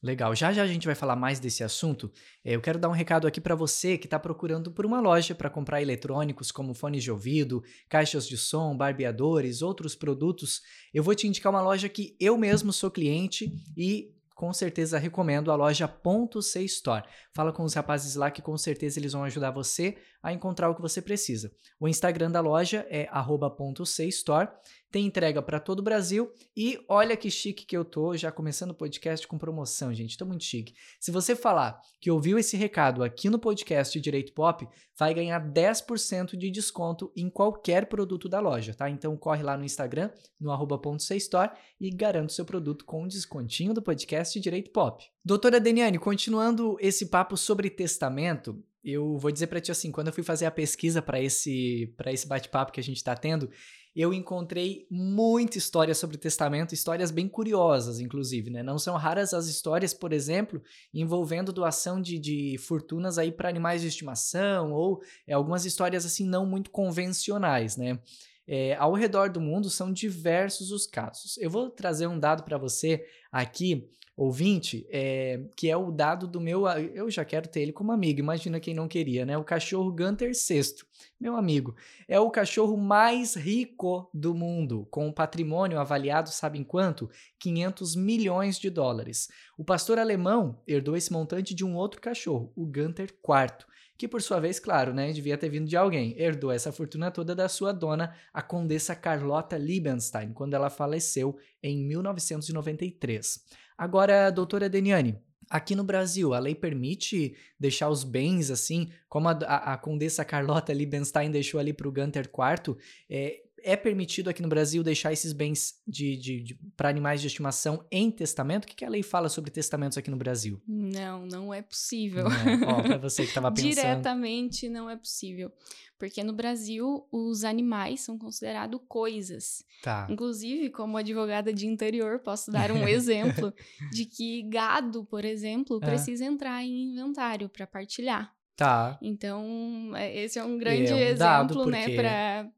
Legal. 0.02 0.36
Já 0.36 0.52
já 0.52 0.64
a 0.64 0.68
gente 0.68 0.86
vai 0.86 0.96
falar 0.96 1.16
mais 1.16 1.40
desse 1.40 1.64
assunto. 1.64 2.12
É, 2.44 2.56
eu 2.56 2.62
quero 2.62 2.80
dar 2.80 2.90
um 2.90 2.94
recado 2.94 3.28
aqui 3.28 3.40
para 3.40 3.54
você 3.54 3.98
que 3.98 4.08
está 4.08 4.20
procurando 4.20 4.72
por 4.72 4.86
uma 4.86 5.00
loja 5.00 5.36
para 5.36 5.50
comprar 5.50 5.82
eletrônicos 5.82 6.52
como 6.52 6.74
fones 6.74 7.04
de 7.04 7.12
ouvido, 7.12 7.64
caixas 7.88 8.28
de 8.28 8.38
som, 8.38 8.76
barbeadores, 8.76 9.62
outros 9.62 9.96
produtos. 9.96 10.62
Eu 10.94 11.04
vou 11.04 11.14
te 11.14 11.28
indicar 11.28 11.52
uma 11.52 11.62
loja 11.62 11.88
que 11.88 12.16
eu 12.20 12.38
mesmo 12.38 12.74
sou 12.74 12.90
cliente 12.90 13.52
e 13.78 14.12
com 14.42 14.52
certeza 14.52 14.98
recomendo 14.98 15.52
a 15.52 15.56
loja 15.56 15.88
Ponto 15.88 16.42
C 16.42 16.64
Store. 16.64 17.04
Fala 17.32 17.54
com 17.54 17.64
os 17.64 17.76
rapazes 17.76 18.16
lá 18.16 18.32
que 18.32 18.42
com 18.42 18.58
certeza 18.58 18.98
eles 18.98 19.14
vão 19.14 19.24
ajudar 19.24 19.52
você 19.52 19.96
a 20.24 20.34
encontrar 20.34 20.68
o 20.68 20.74
que 20.74 20.82
você 20.82 21.00
precisa. 21.00 21.52
O 21.80 21.88
Instagram 21.88 22.32
da 22.32 22.42
loja 22.42 22.84
é 22.90 23.08
@.cstore 23.08 24.50
tem 24.92 25.06
entrega 25.06 25.42
para 25.42 25.60
todo 25.60 25.80
o 25.80 25.84
Brasil 25.84 26.32
e 26.56 26.78
olha 26.88 27.16
que 27.16 27.32
chique 27.32 27.66
que 27.66 27.76
eu 27.76 27.86
tô, 27.86 28.16
já 28.18 28.32
começando 28.32 28.72
o 28.72 28.76
podcast 28.76 29.26
com 29.26 29.38
promoção, 29.38 29.94
gente, 29.94 30.18
tô 30.18 30.26
muito 30.26 30.44
chique. 30.44 30.74
Se 31.00 31.12
você 31.12 31.36
falar 31.36 31.80
que 32.00 32.12
ouviu 32.12 32.38
esse 32.38 32.58
recado 32.58 33.04
aqui 33.04 33.30
no 33.30 33.40
podcast 33.40 34.00
Direito 34.00 34.34
Pop, 34.34 34.68
vai 34.98 35.14
ganhar 35.14 35.40
10% 35.42 36.36
de 36.36 36.52
desconto 36.52 37.12
em 37.16 37.30
qualquer 37.30 37.86
produto 37.86 38.28
da 38.28 38.40
loja, 38.40 38.74
tá? 38.74 38.90
Então 38.90 39.16
corre 39.16 39.42
lá 39.42 39.58
no 39.58 39.64
Instagram, 39.64 40.12
no 40.40 40.52
@.cstore 40.98 41.52
e 41.80 41.90
garanta 41.90 42.28
o 42.28 42.36
seu 42.36 42.46
produto 42.46 42.84
com 42.84 43.04
um 43.04 43.08
descontinho 43.08 43.74
do 43.74 43.82
podcast 43.82 44.40
Direito 44.40 44.72
Pop. 44.72 45.04
Doutora 45.24 45.60
Deniane, 45.60 45.98
continuando 45.98 46.76
esse 46.82 47.06
papo 47.08 47.38
sobre 47.38 47.70
testamento, 47.70 48.62
eu 48.84 49.18
vou 49.18 49.32
dizer 49.32 49.48
para 49.48 49.62
ti 49.62 49.72
assim, 49.72 49.92
quando 49.92 50.08
eu 50.08 50.14
fui 50.14 50.24
fazer 50.24 50.46
a 50.46 50.52
pesquisa 50.52 51.02
para 51.02 51.22
esse 51.22 51.94
para 51.96 52.12
esse 52.12 52.28
bate-papo 52.28 52.72
que 52.72 52.80
a 52.80 52.84
gente 52.84 52.98
está 52.98 53.16
tendo, 53.16 53.50
eu 53.96 54.14
encontrei 54.14 54.88
muita 54.90 55.58
história 55.58 55.94
sobre 55.94 56.18
testamento, 56.18 56.74
histórias 56.74 57.12
bem 57.12 57.28
curiosas, 57.28 58.00
inclusive, 58.00 58.50
né? 58.50 58.64
Não 58.64 58.80
são 58.80 58.96
raras 58.96 59.34
as 59.34 59.48
histórias, 59.48 59.94
por 59.94 60.14
exemplo, 60.14 60.62
envolvendo 60.94 61.52
doação 61.52 62.02
de, 62.02 62.18
de 62.18 62.58
fortunas 62.58 63.18
aí 63.18 63.32
para 63.32 63.50
animais 63.50 63.82
de 63.82 63.88
estimação 63.88 64.72
ou 64.72 65.02
é, 65.28 65.34
algumas 65.34 65.66
histórias 65.66 66.06
assim 66.06 66.26
não 66.26 66.46
muito 66.46 66.72
convencionais, 66.72 67.76
né? 67.76 68.00
É, 68.48 68.76
ao 68.76 68.94
redor 68.94 69.30
do 69.30 69.40
mundo 69.40 69.70
são 69.70 69.92
diversos 69.92 70.72
os 70.72 70.88
casos. 70.88 71.38
Eu 71.38 71.50
vou 71.50 71.70
trazer 71.70 72.08
um 72.08 72.20
dado 72.20 72.44
para 72.44 72.58
você 72.58 73.06
aqui 73.32 73.90
ouvinte, 74.24 74.86
é, 74.92 75.42
que 75.56 75.70
é 75.70 75.76
o 75.76 75.92
dado 75.92 76.28
do 76.28 76.40
meu. 76.40 76.68
Eu 76.68 77.10
já 77.10 77.26
quero 77.26 77.48
ter 77.48 77.62
ele 77.62 77.74
como 77.74 77.92
amigo, 77.92 78.20
imagina 78.20 78.60
quem 78.60 78.74
não 78.74 78.88
queria, 78.88 79.26
né? 79.26 79.36
O 79.38 79.44
cachorro 79.44 79.92
Gunter 79.92 80.32
VI, 80.32 80.76
meu 81.20 81.36
amigo. 81.36 81.76
É 82.08 82.20
o 82.20 82.30
cachorro 82.30 82.78
mais 82.78 83.36
rico 83.36 84.10
do 84.14 84.36
mundo, 84.36 84.88
com 84.92 85.08
um 85.08 85.12
patrimônio 85.12 85.80
avaliado, 85.80 86.30
sabe 86.30 86.60
em 86.60 86.64
quanto? 86.64 87.10
500 87.40 87.96
milhões 87.96 88.60
de 88.60 88.70
dólares. 88.70 89.28
O 89.58 89.64
pastor 89.64 89.98
alemão 89.98 90.62
herdou 90.68 90.96
esse 90.96 91.12
montante 91.12 91.56
de 91.56 91.66
um 91.66 91.76
outro 91.76 92.00
cachorro, 92.00 92.52
o 92.56 92.66
Gunter 92.66 93.10
IV 93.10 93.72
que 94.02 94.08
por 94.08 94.20
sua 94.20 94.40
vez, 94.40 94.60
claro, 94.60 94.96
né, 94.96 95.12
devia 95.12 95.38
ter 95.38 95.48
vindo 95.48 95.68
de 95.68 95.78
alguém. 95.78 96.20
Herdou 96.20 96.52
essa 96.52 96.72
fortuna 96.72 97.12
toda 97.12 97.36
da 97.36 97.48
sua 97.48 97.72
dona, 97.72 98.16
a 98.34 98.42
condessa 98.42 98.96
Carlota 98.96 99.60
Liebenstein, 99.60 100.34
quando 100.34 100.56
ela 100.56 100.72
faleceu 100.72 101.38
em 101.62 101.86
1993. 101.86 103.46
Agora, 103.82 104.30
doutora 104.30 104.70
Deniane, 104.70 105.20
Aqui 105.50 105.76
no 105.76 105.84
Brasil, 105.84 106.34
a 106.34 106.40
lei 106.40 106.56
permite 106.56 107.36
deixar 107.60 107.90
os 107.90 108.06
bens 108.06 108.50
assim, 108.50 108.90
como 109.10 109.28
a, 109.28 109.32
a, 109.32 109.74
a 109.74 109.78
Condessa 109.78 110.24
Carlota 110.24 110.72
Liebenstein 110.72 111.30
deixou 111.30 111.60
ali 111.60 111.74
para 111.74 111.90
o 111.90 111.92
Gunter 111.92 112.24
IV, 112.26 112.78
é, 113.10 113.42
é 113.64 113.76
permitido 113.76 114.30
aqui 114.30 114.42
no 114.42 114.48
Brasil 114.48 114.84
deixar 114.84 115.12
esses 115.12 115.34
bens 115.34 115.76
de, 115.88 116.18
de, 116.18 116.42
de 116.42 116.60
para 116.76 116.90
animais 116.90 117.22
de 117.22 117.28
estimação 117.28 117.86
em 117.92 118.12
testamento? 118.12 118.66
O 118.66 118.68
que, 118.68 118.76
que, 118.76 118.86
a 118.86 118.90
lei 118.90 119.04
fala 119.04 119.30
sobre 119.30 119.52
testamentos 119.52 119.98
aqui 119.98 120.10
no 120.10 120.18
Brasil? 120.18 120.62
Não, 120.68 121.26
não 121.26 121.54
é 121.54 121.62
possível. 121.62 122.26
Ó, 122.68 122.82
para 122.82 122.98
você 122.98 123.24
que 123.24 123.30
estava 123.30 123.52
pensando. 123.52 123.70
Diretamente 123.70 124.70
não 124.70 124.90
é 124.90 124.96
possível. 124.96 125.52
Porque 125.98 126.24
no 126.24 126.34
Brasil, 126.34 127.06
os 127.12 127.44
animais 127.44 128.02
são 128.02 128.18
considerados 128.18 128.82
coisas. 128.88 129.64
Tá. 129.84 130.08
Inclusive, 130.10 130.72
como 130.72 130.98
advogada 130.98 131.54
de 131.54 131.68
interior, 131.68 132.18
posso 132.20 132.52
dar 132.52 132.72
um 132.72 132.86
exemplo 132.90 133.54
de 133.92 134.06
que 134.06 134.42
gado, 134.50 135.06
por 135.06 135.24
exemplo, 135.24 135.80
é. 135.82 135.86
precisa 135.86 136.26
entrar 136.26 136.64
em 136.64 136.92
inventário 136.92 137.48
para 137.48 137.68
partilhar. 137.68 138.34
Tá. 138.56 138.98
Então, 139.02 139.92
é, 139.96 140.24
esse 140.24 140.40
é 140.40 140.44
um 140.44 140.58
grande 140.58 140.92
é 140.92 140.96
um 140.96 140.98
exemplo, 140.98 141.66
né, 141.68 141.82
porque... 141.82 141.96
né, 141.96 141.96
para 141.96 142.52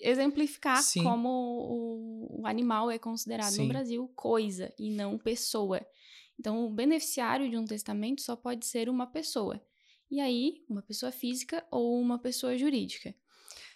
exemplificar 0.00 0.82
Sim. 0.82 1.02
como 1.02 1.28
o, 1.28 2.40
o, 2.40 2.46
animal 2.46 2.90
é 2.90 2.98
considerado 2.98 3.52
Sim. 3.52 3.62
no 3.62 3.68
Brasil 3.68 4.10
coisa 4.14 4.72
e 4.78 4.90
não 4.90 5.18
pessoa. 5.18 5.80
Então, 6.38 6.64
o 6.64 6.70
beneficiário 6.70 7.50
de 7.50 7.56
um 7.56 7.64
testamento 7.64 8.22
só 8.22 8.34
pode 8.34 8.66
ser 8.66 8.88
uma 8.88 9.06
pessoa. 9.06 9.60
E 10.10 10.20
aí, 10.20 10.64
uma 10.68 10.82
pessoa 10.82 11.12
física 11.12 11.64
ou 11.70 12.00
uma 12.00 12.18
pessoa 12.18 12.56
jurídica. 12.56 13.14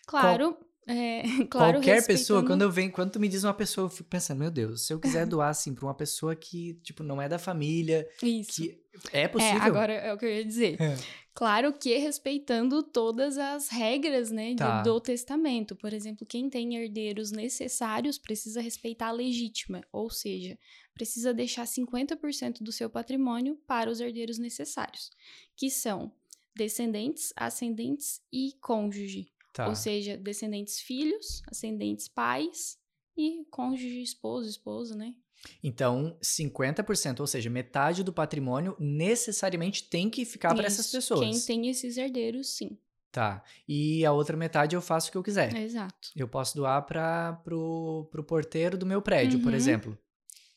Claro, 0.06 0.54
Qual... 0.54 0.74
É, 0.86 1.22
claro, 1.48 1.78
Qualquer 1.78 1.94
respeitando... 1.94 2.06
pessoa, 2.06 2.44
quando 2.44 2.62
eu 2.62 2.70
venho, 2.70 2.90
quando 2.90 3.12
tu 3.12 3.20
me 3.20 3.28
diz 3.28 3.44
uma 3.44 3.54
pessoa, 3.54 3.86
eu 3.86 3.90
fico 3.90 4.08
pensando, 4.08 4.38
meu 4.38 4.50
Deus, 4.50 4.86
se 4.86 4.92
eu 4.92 4.98
quiser 4.98 5.26
doar 5.26 5.50
assim 5.50 5.74
para 5.74 5.84
uma 5.84 5.94
pessoa 5.94 6.34
que, 6.34 6.74
tipo, 6.82 7.02
não 7.02 7.20
é 7.20 7.28
da 7.28 7.38
família, 7.38 8.08
Isso. 8.22 8.62
que 8.62 8.82
é 9.12 9.28
possível. 9.28 9.58
É, 9.58 9.60
agora 9.60 9.92
é 9.92 10.12
o 10.12 10.18
que 10.18 10.24
eu 10.24 10.30
ia 10.30 10.44
dizer. 10.44 10.80
É. 10.80 10.96
Claro 11.34 11.72
que 11.72 11.98
respeitando 11.98 12.80
todas 12.80 13.36
as 13.38 13.68
regras, 13.68 14.30
né, 14.30 14.54
tá. 14.54 14.82
do, 14.82 14.94
do 14.94 15.00
testamento. 15.00 15.74
Por 15.74 15.92
exemplo, 15.92 16.24
quem 16.24 16.48
tem 16.48 16.76
herdeiros 16.76 17.32
necessários 17.32 18.16
precisa 18.16 18.60
respeitar 18.60 19.08
a 19.08 19.12
legítima, 19.12 19.82
ou 19.90 20.08
seja, 20.08 20.56
precisa 20.94 21.34
deixar 21.34 21.66
50% 21.66 22.62
do 22.62 22.70
seu 22.70 22.88
patrimônio 22.88 23.56
para 23.66 23.90
os 23.90 24.00
herdeiros 24.00 24.38
necessários, 24.38 25.10
que 25.56 25.68
são 25.68 26.12
descendentes, 26.54 27.32
ascendentes 27.34 28.22
e 28.32 28.52
cônjuge. 28.60 29.32
Tá. 29.52 29.68
Ou 29.68 29.74
seja, 29.74 30.16
descendentes 30.16 30.80
filhos, 30.80 31.42
ascendentes 31.48 32.06
pais 32.06 32.78
e 33.16 33.44
cônjuge, 33.50 34.02
esposo, 34.02 34.48
esposa, 34.48 34.94
né? 34.94 35.14
Então, 35.62 36.16
50%, 36.22 37.20
ou 37.20 37.26
seja, 37.26 37.50
metade 37.50 38.02
do 38.02 38.12
patrimônio 38.12 38.76
necessariamente 38.78 39.84
tem 39.84 40.08
que 40.10 40.24
ficar 40.24 40.54
para 40.54 40.66
essas 40.66 40.90
pessoas. 40.90 41.20
Quem 41.20 41.40
tem 41.40 41.68
esses 41.68 41.96
herdeiros, 41.96 42.48
sim. 42.48 42.78
Tá. 43.10 43.44
E 43.68 44.04
a 44.04 44.12
outra 44.12 44.36
metade 44.36 44.74
eu 44.74 44.82
faço 44.82 45.08
o 45.08 45.12
que 45.12 45.18
eu 45.18 45.22
quiser. 45.22 45.56
Exato. 45.56 46.10
Eu 46.16 46.26
posso 46.26 46.56
doar 46.56 46.84
para 46.84 47.34
pro, 47.44 48.08
pro 48.10 48.24
porteiro 48.24 48.76
do 48.76 48.84
meu 48.84 49.00
prédio, 49.00 49.38
uhum. 49.38 49.44
por 49.44 49.54
exemplo. 49.54 49.96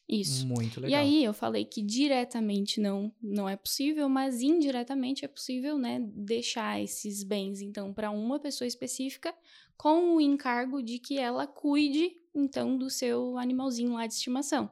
Isso. 0.10 0.48
Muito 0.48 0.79
legal. 0.79 0.89
E 0.89 1.03
aí 1.03 1.24
eu 1.24 1.34
falei 1.34 1.65
que 1.65 1.82
diretamente 1.82 2.79
não 2.79 3.12
não 3.22 3.48
é 3.48 3.58
possível, 3.58 4.08
mas 4.08 4.41
indiretamente 4.41 5.25
é 5.25 5.27
possível, 5.27 5.77
né, 5.77 6.00
deixar 6.15 6.82
esses 6.82 7.24
bens 7.24 7.62
então 7.62 7.94
para 7.94 8.10
uma 8.10 8.39
pessoa 8.39 8.67
específica 8.67 9.36
com 9.75 10.15
o 10.15 10.22
encargo 10.22 10.82
de 10.82 10.98
que 10.98 11.20
ela 11.20 11.46
cuide 11.46 12.15
então 12.34 12.77
do 12.77 12.89
seu 12.89 13.38
animalzinho 13.38 13.94
lá 13.94 14.08
de 14.08 14.13
estimação. 14.13 14.72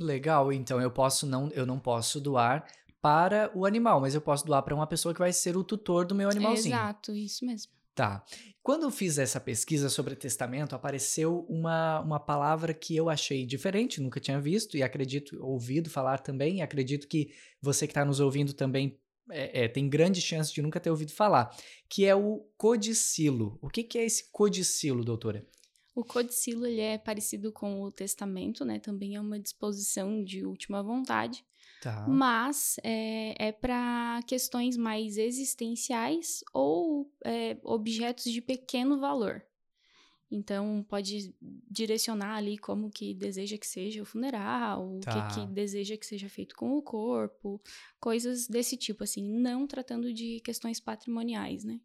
Legal, 0.00 0.50
então 0.50 0.80
eu 0.80 0.90
posso 0.90 1.26
não 1.26 1.50
eu 1.50 1.66
não 1.66 1.78
posso 1.78 2.18
doar 2.20 2.66
para 3.02 3.50
o 3.54 3.66
animal, 3.66 4.00
mas 4.00 4.14
eu 4.14 4.20
posso 4.20 4.46
doar 4.46 4.62
para 4.62 4.74
uma 4.74 4.86
pessoa 4.86 5.12
que 5.12 5.20
vai 5.20 5.32
ser 5.32 5.56
o 5.56 5.64
tutor 5.64 6.06
do 6.06 6.14
meu 6.14 6.30
animalzinho. 6.30 6.74
Exato, 6.74 7.14
isso 7.14 7.44
mesmo. 7.44 7.70
Tá. 7.94 8.24
Quando 8.62 8.84
eu 8.84 8.90
fiz 8.90 9.18
essa 9.18 9.38
pesquisa 9.40 9.90
sobre 9.90 10.16
testamento, 10.16 10.74
apareceu 10.74 11.44
uma, 11.48 12.00
uma 12.00 12.20
palavra 12.20 12.72
que 12.72 12.96
eu 12.96 13.10
achei 13.10 13.44
diferente, 13.44 14.00
nunca 14.00 14.20
tinha 14.20 14.40
visto 14.40 14.76
e 14.76 14.82
acredito, 14.82 15.38
ouvido 15.42 15.90
falar 15.90 16.18
também, 16.18 16.58
e 16.58 16.62
acredito 16.62 17.06
que 17.06 17.32
você 17.60 17.86
que 17.86 17.90
está 17.90 18.04
nos 18.04 18.20
ouvindo 18.20 18.54
também 18.54 18.98
é, 19.30 19.64
é, 19.64 19.68
tem 19.68 19.88
grande 19.88 20.20
chance 20.20 20.52
de 20.52 20.62
nunca 20.62 20.80
ter 20.80 20.90
ouvido 20.90 21.12
falar, 21.12 21.54
que 21.88 22.06
é 22.06 22.14
o 22.14 22.46
codicilo. 22.56 23.58
O 23.60 23.68
que, 23.68 23.82
que 23.82 23.98
é 23.98 24.04
esse 24.04 24.30
codicilo, 24.30 25.04
doutora? 25.04 25.44
O 26.00 26.04
codicilo 26.04 26.66
ele 26.66 26.80
é 26.80 26.96
parecido 26.96 27.52
com 27.52 27.82
o 27.82 27.92
testamento, 27.92 28.64
né? 28.64 28.78
Também 28.78 29.16
é 29.16 29.20
uma 29.20 29.38
disposição 29.38 30.24
de 30.24 30.46
última 30.46 30.82
vontade. 30.82 31.44
Tá. 31.82 32.06
Mas 32.08 32.76
é, 32.82 33.48
é 33.48 33.52
para 33.52 34.22
questões 34.26 34.78
mais 34.78 35.18
existenciais 35.18 36.42
ou 36.54 37.12
é, 37.22 37.58
objetos 37.62 38.32
de 38.32 38.40
pequeno 38.40 38.98
valor. 38.98 39.44
Então, 40.30 40.82
pode 40.88 41.34
direcionar 41.70 42.36
ali 42.36 42.56
como 42.56 42.88
que 42.88 43.12
deseja 43.12 43.58
que 43.58 43.66
seja 43.66 44.00
o 44.00 44.06
funeral, 44.06 44.98
tá. 45.00 45.10
o 45.10 45.28
que, 45.28 45.34
que 45.34 45.46
tá. 45.46 45.52
deseja 45.52 45.98
que 45.98 46.06
seja 46.06 46.30
feito 46.30 46.56
com 46.56 46.78
o 46.78 46.82
corpo, 46.82 47.60
coisas 48.00 48.46
desse 48.46 48.74
tipo, 48.74 49.04
assim, 49.04 49.22
não 49.22 49.66
tratando 49.66 50.14
de 50.14 50.40
questões 50.40 50.80
patrimoniais, 50.80 51.62
né? 51.62 51.78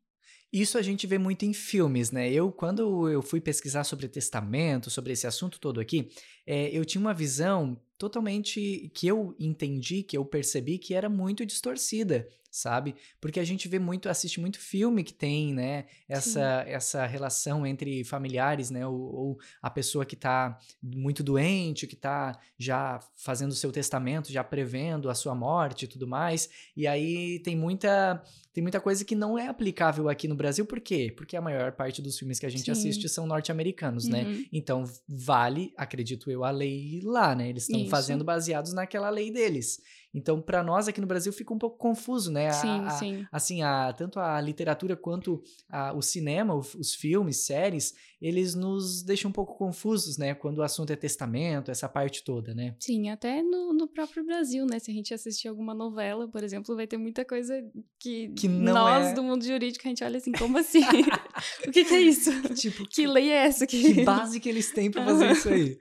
Isso 0.52 0.78
a 0.78 0.82
gente 0.82 1.06
vê 1.06 1.18
muito 1.18 1.44
em 1.44 1.54
filmes, 1.54 2.12
né? 2.12 2.32
Eu, 2.32 2.52
quando 2.52 3.10
eu 3.10 3.22
fui 3.22 3.42
pesquisar 3.42 3.84
sobre 3.84 4.08
testamento, 4.08 4.90
sobre 4.90 5.14
esse 5.14 5.28
assunto 5.28 5.60
todo 5.60 5.80
aqui, 5.80 6.10
é, 6.46 6.70
eu 6.70 6.86
tinha 6.86 7.02
uma 7.02 7.14
visão 7.14 7.80
totalmente 7.98 8.92
que 8.94 9.08
eu 9.08 9.36
entendi, 9.40 10.04
que 10.04 10.18
eu 10.18 10.26
percebi 10.26 10.78
que 10.78 10.94
era 10.94 11.10
muito 11.10 11.46
distorcida 11.46 12.28
sabe? 12.56 12.96
Porque 13.20 13.40
a 13.40 13.44
gente 13.44 13.68
vê 13.68 13.78
muito, 13.78 14.08
assiste 14.08 14.40
muito 14.40 14.60
filme 14.60 15.04
que 15.04 15.14
tem, 15.14 15.54
né, 15.54 15.86
essa, 16.08 16.64
essa 16.66 17.06
relação 17.06 17.66
entre 17.66 18.04
familiares, 18.06 18.70
né, 18.70 18.88
ou, 18.88 18.96
ou, 18.96 19.38
a 19.62 19.70
pessoa 19.70 20.06
que 20.06 20.16
tá 20.16 20.58
muito 20.82 21.22
doente, 21.22 21.86
que 21.86 21.98
tá 21.98 22.40
já 22.58 23.00
fazendo 23.16 23.52
o 23.52 23.56
seu 23.56 23.72
testamento, 23.72 24.32
já 24.32 24.44
prevendo 24.44 25.10
a 25.10 25.16
sua 25.16 25.36
morte 25.36 25.84
e 25.84 25.88
tudo 25.88 26.08
mais, 26.08 26.50
e 26.78 26.88
aí 26.88 27.40
tem 27.40 27.58
muita 27.58 28.24
tem 28.54 28.62
muita 28.62 28.80
coisa 28.80 29.04
que 29.04 29.16
não 29.16 29.38
é 29.38 29.48
aplicável 29.48 30.08
aqui 30.08 30.30
no 30.30 30.36
Brasil, 30.36 30.66
por 30.66 30.80
quê? 30.80 31.14
Porque 31.14 31.36
a 31.36 31.42
maior 31.42 31.74
parte 31.74 32.02
dos 32.02 32.18
filmes 32.18 32.40
que 32.40 32.46
a 32.46 32.50
gente 32.50 32.64
Sim. 32.64 32.72
assiste 32.72 33.10
são 33.10 33.28
norte-americanos, 33.28 34.08
né? 34.08 34.24
uhum. 34.24 34.32
né? 34.32 34.46
Então, 34.50 34.86
vale, 35.06 35.74
acredito 35.76 36.32
eu, 36.32 36.46
a 36.46 36.52
lei 36.52 37.02
lá, 37.04 37.36
né? 37.36 37.50
Eles 37.50 37.68
estão 37.68 37.86
fazendo 37.90 38.24
baseados 38.24 38.72
naquela 38.72 39.10
lei 39.10 39.30
deles. 39.30 39.82
Então, 40.16 40.42
para 40.42 40.64
nós 40.64 40.88
aqui 40.88 41.02
no 41.02 41.08
Brasil 41.08 41.34
fica 41.34 41.54
um 41.54 41.58
pouco 41.58 41.78
confuso, 41.78 42.32
né? 42.32 42.50
Sim, 42.52 42.86
a, 42.86 42.90
sim. 42.92 43.28
Assim, 43.30 43.62
a, 43.62 43.92
tanto 43.92 44.18
a 44.18 44.40
literatura 44.40 44.96
quanto 44.96 45.44
a, 45.70 45.94
o 45.94 46.02
cinema, 46.02 46.56
os 46.56 46.96
filmes, 46.96 47.46
séries, 47.46 47.94
eles 48.22 48.56
nos 48.56 49.04
deixam 49.04 49.30
um 49.30 49.34
pouco 49.34 49.58
confusos, 49.58 50.18
né? 50.18 50.34
Quando 50.34 50.60
o 50.60 50.64
assunto 50.64 50.92
é 50.92 50.96
testamento, 50.96 51.70
essa 51.70 51.90
parte 51.90 52.24
toda, 52.24 52.56
né? 52.56 52.78
Sim, 52.80 53.10
até 53.10 53.44
no, 53.44 53.74
no 53.74 53.90
próprio 53.90 54.26
Brasil, 54.26 54.66
né? 54.66 54.80
Se 54.80 54.90
a 54.90 54.94
gente 54.94 55.14
assistir 55.14 55.50
alguma 55.50 55.74
novela, 55.74 56.30
por 56.30 56.42
exemplo, 56.42 56.78
vai 56.78 56.88
ter 56.88 56.98
muita 56.98 57.26
coisa 57.26 57.54
que, 58.00 58.30
que 58.30 58.48
nós 58.48 59.08
é... 59.08 59.14
do 59.14 59.22
mundo 59.22 59.44
jurídico 59.44 59.86
a 59.86 59.90
gente 59.90 60.04
olha 60.04 60.18
assim, 60.18 60.32
como 60.32 60.58
assim? 60.58 60.80
o 61.68 61.72
que, 61.72 61.84
que, 61.84 61.94
é 61.94 62.00
isso? 62.00 62.32
Tipo, 62.56 62.88
que 62.88 63.06
lei 63.06 63.32
é 63.32 63.48
essa? 63.48 63.68
Que, 63.68 63.94
que 63.94 64.04
base 64.06 64.40
que 64.40 64.48
eles 64.48 64.72
têm 64.72 64.90
para 64.90 65.04
fazer 65.04 65.32
isso 65.32 65.50
aí? 65.50 65.78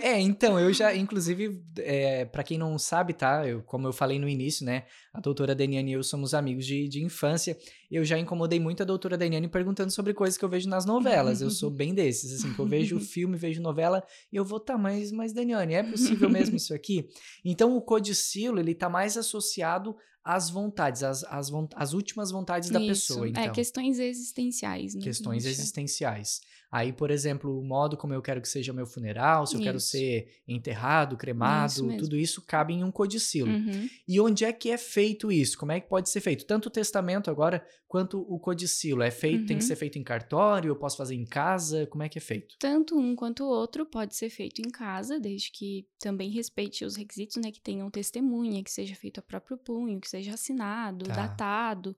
É, 0.00 0.18
então, 0.18 0.58
eu 0.58 0.72
já, 0.72 0.96
inclusive, 0.96 1.62
é, 1.76 2.24
para 2.24 2.42
quem 2.42 2.56
não 2.56 2.78
sabe, 2.78 3.12
tá? 3.12 3.46
Eu, 3.46 3.62
como 3.62 3.86
eu 3.86 3.92
falei 3.92 4.18
no 4.18 4.26
início, 4.26 4.64
né? 4.64 4.84
A 5.12 5.20
doutora 5.20 5.54
Daniane 5.54 5.90
e 5.90 5.94
eu 5.94 6.02
somos 6.02 6.32
amigos 6.32 6.64
de, 6.64 6.88
de 6.88 7.04
infância. 7.04 7.56
Eu 7.90 8.02
já 8.02 8.18
incomodei 8.18 8.58
muito 8.58 8.82
a 8.82 8.86
doutora 8.86 9.18
Daniane 9.18 9.46
perguntando 9.46 9.90
sobre 9.90 10.14
coisas 10.14 10.38
que 10.38 10.44
eu 10.44 10.48
vejo 10.48 10.70
nas 10.70 10.86
novelas. 10.86 11.42
Eu 11.42 11.50
sou 11.50 11.68
bem 11.70 11.92
desses, 11.92 12.32
assim, 12.32 12.54
que 12.54 12.58
eu 12.58 12.66
vejo 12.66 12.98
filme, 13.00 13.36
vejo 13.36 13.60
novela, 13.60 14.02
e 14.32 14.36
eu 14.36 14.44
vou, 14.44 14.58
tá, 14.58 14.78
mas, 14.78 15.12
mas 15.12 15.34
Daniane, 15.34 15.74
é 15.74 15.82
possível 15.82 16.30
mesmo 16.30 16.56
isso 16.56 16.72
aqui? 16.72 17.06
Então, 17.44 17.76
o 17.76 17.82
codicilo, 17.82 18.58
ele 18.58 18.74
tá 18.74 18.88
mais 18.88 19.18
associado 19.18 19.94
às 20.24 20.48
vontades, 20.48 21.02
às, 21.02 21.92
últimas 21.92 22.30
vontades 22.30 22.70
isso, 22.70 22.78
da 22.78 22.80
pessoa. 22.80 23.26
É, 23.26 23.28
então. 23.28 23.42
É, 23.42 23.50
questões 23.50 23.98
existenciais. 23.98 24.94
Né? 24.94 25.02
Questões 25.02 25.44
existenciais. 25.44 26.40
Aí, 26.74 26.92
por 26.92 27.08
exemplo, 27.08 27.56
o 27.56 27.62
modo 27.62 27.96
como 27.96 28.14
eu 28.14 28.20
quero 28.20 28.42
que 28.42 28.48
seja 28.48 28.72
meu 28.72 28.84
funeral, 28.84 29.46
se 29.46 29.54
eu 29.54 29.60
isso. 29.60 29.64
quero 29.64 29.78
ser 29.78 30.42
enterrado, 30.48 31.16
cremado, 31.16 31.72
isso 31.72 31.96
tudo 31.98 32.16
isso 32.16 32.42
cabe 32.42 32.74
em 32.74 32.82
um 32.82 32.90
codicilo. 32.90 33.48
Uhum. 33.48 33.88
E 34.08 34.20
onde 34.20 34.44
é 34.44 34.52
que 34.52 34.70
é 34.70 34.76
feito 34.76 35.30
isso? 35.30 35.56
Como 35.56 35.70
é 35.70 35.78
que 35.78 35.88
pode 35.88 36.10
ser 36.10 36.20
feito? 36.20 36.44
Tanto 36.44 36.66
o 36.66 36.70
testamento 36.70 37.30
agora 37.30 37.64
quanto 37.86 38.22
o 38.22 38.40
codicilo. 38.40 39.04
É 39.04 39.10
feito, 39.12 39.42
uhum. 39.42 39.46
tem 39.46 39.56
que 39.56 39.62
uhum. 39.62 39.68
ser 39.68 39.76
feito 39.76 40.00
em 40.00 40.02
cartório, 40.02 40.66
eu 40.66 40.74
posso 40.74 40.96
fazer 40.96 41.14
em 41.14 41.24
casa? 41.24 41.86
Como 41.86 42.02
é 42.02 42.08
que 42.08 42.18
é 42.18 42.20
feito? 42.20 42.56
Tanto 42.58 42.98
um 42.98 43.14
quanto 43.14 43.44
o 43.44 43.48
outro 43.48 43.86
pode 43.86 44.16
ser 44.16 44.28
feito 44.28 44.60
em 44.60 44.68
casa, 44.68 45.20
desde 45.20 45.52
que 45.52 45.86
também 46.00 46.28
respeite 46.28 46.84
os 46.84 46.96
requisitos, 46.96 47.36
né? 47.36 47.52
Que 47.52 47.60
tenham 47.60 47.88
testemunha, 47.88 48.64
que 48.64 48.72
seja 48.72 48.96
feito 48.96 49.20
a 49.20 49.22
próprio 49.22 49.56
punho, 49.56 50.00
que 50.00 50.10
seja 50.10 50.34
assinado, 50.34 51.04
tá. 51.04 51.14
datado, 51.14 51.96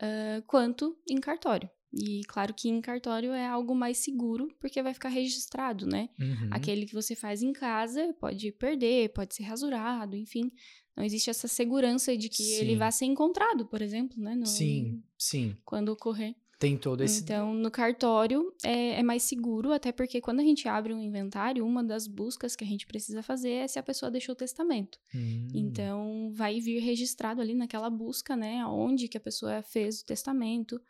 uh, 0.00 0.42
quanto 0.46 0.96
em 1.06 1.20
cartório. 1.20 1.68
E 1.92 2.22
claro 2.28 2.52
que 2.52 2.68
em 2.68 2.80
cartório 2.80 3.32
é 3.32 3.46
algo 3.46 3.74
mais 3.74 3.98
seguro, 3.98 4.54
porque 4.60 4.82
vai 4.82 4.92
ficar 4.92 5.08
registrado, 5.08 5.86
né? 5.86 6.10
Uhum. 6.20 6.48
Aquele 6.50 6.84
que 6.84 6.94
você 6.94 7.14
faz 7.14 7.42
em 7.42 7.52
casa 7.52 8.14
pode 8.20 8.52
perder, 8.52 9.08
pode 9.10 9.34
ser 9.34 9.44
rasurado, 9.44 10.14
enfim. 10.14 10.52
Não 10.94 11.04
existe 11.04 11.30
essa 11.30 11.48
segurança 11.48 12.16
de 12.16 12.28
que 12.28 12.42
sim. 12.42 12.60
ele 12.60 12.76
vá 12.76 12.90
ser 12.90 13.06
encontrado, 13.06 13.64
por 13.64 13.80
exemplo, 13.80 14.22
né? 14.22 14.34
No, 14.34 14.44
sim, 14.44 15.02
sim. 15.16 15.56
Quando 15.64 15.90
ocorrer. 15.90 16.34
Tem 16.58 16.76
todo 16.76 17.04
esse. 17.04 17.22
Então, 17.22 17.54
no 17.54 17.70
cartório 17.70 18.52
é, 18.64 18.98
é, 18.98 19.02
mais 19.02 19.22
seguro, 19.22 19.72
até 19.72 19.92
porque 19.92 20.20
quando 20.20 20.40
a 20.40 20.42
gente 20.42 20.68
abre 20.68 20.92
um 20.92 21.00
inventário, 21.00 21.64
uma 21.64 21.84
das 21.84 22.08
buscas 22.08 22.56
que 22.56 22.64
a 22.64 22.66
gente 22.66 22.84
precisa 22.84 23.22
fazer 23.22 23.50
é 23.50 23.68
se 23.68 23.78
a 23.78 23.82
pessoa 23.82 24.10
deixou 24.10 24.32
o 24.32 24.36
testamento. 24.36 24.98
Hum. 25.14 25.46
Então, 25.54 26.32
vai 26.34 26.58
vir 26.58 26.80
registrado 26.80 27.40
ali 27.40 27.54
naquela 27.54 27.88
busca, 27.88 28.36
né? 28.36 28.66
Onde 28.66 29.06
que 29.06 29.16
a 29.16 29.20
pessoa 29.20 29.62
fez 29.62 30.00
o 30.00 30.04
testamento. 30.04 30.82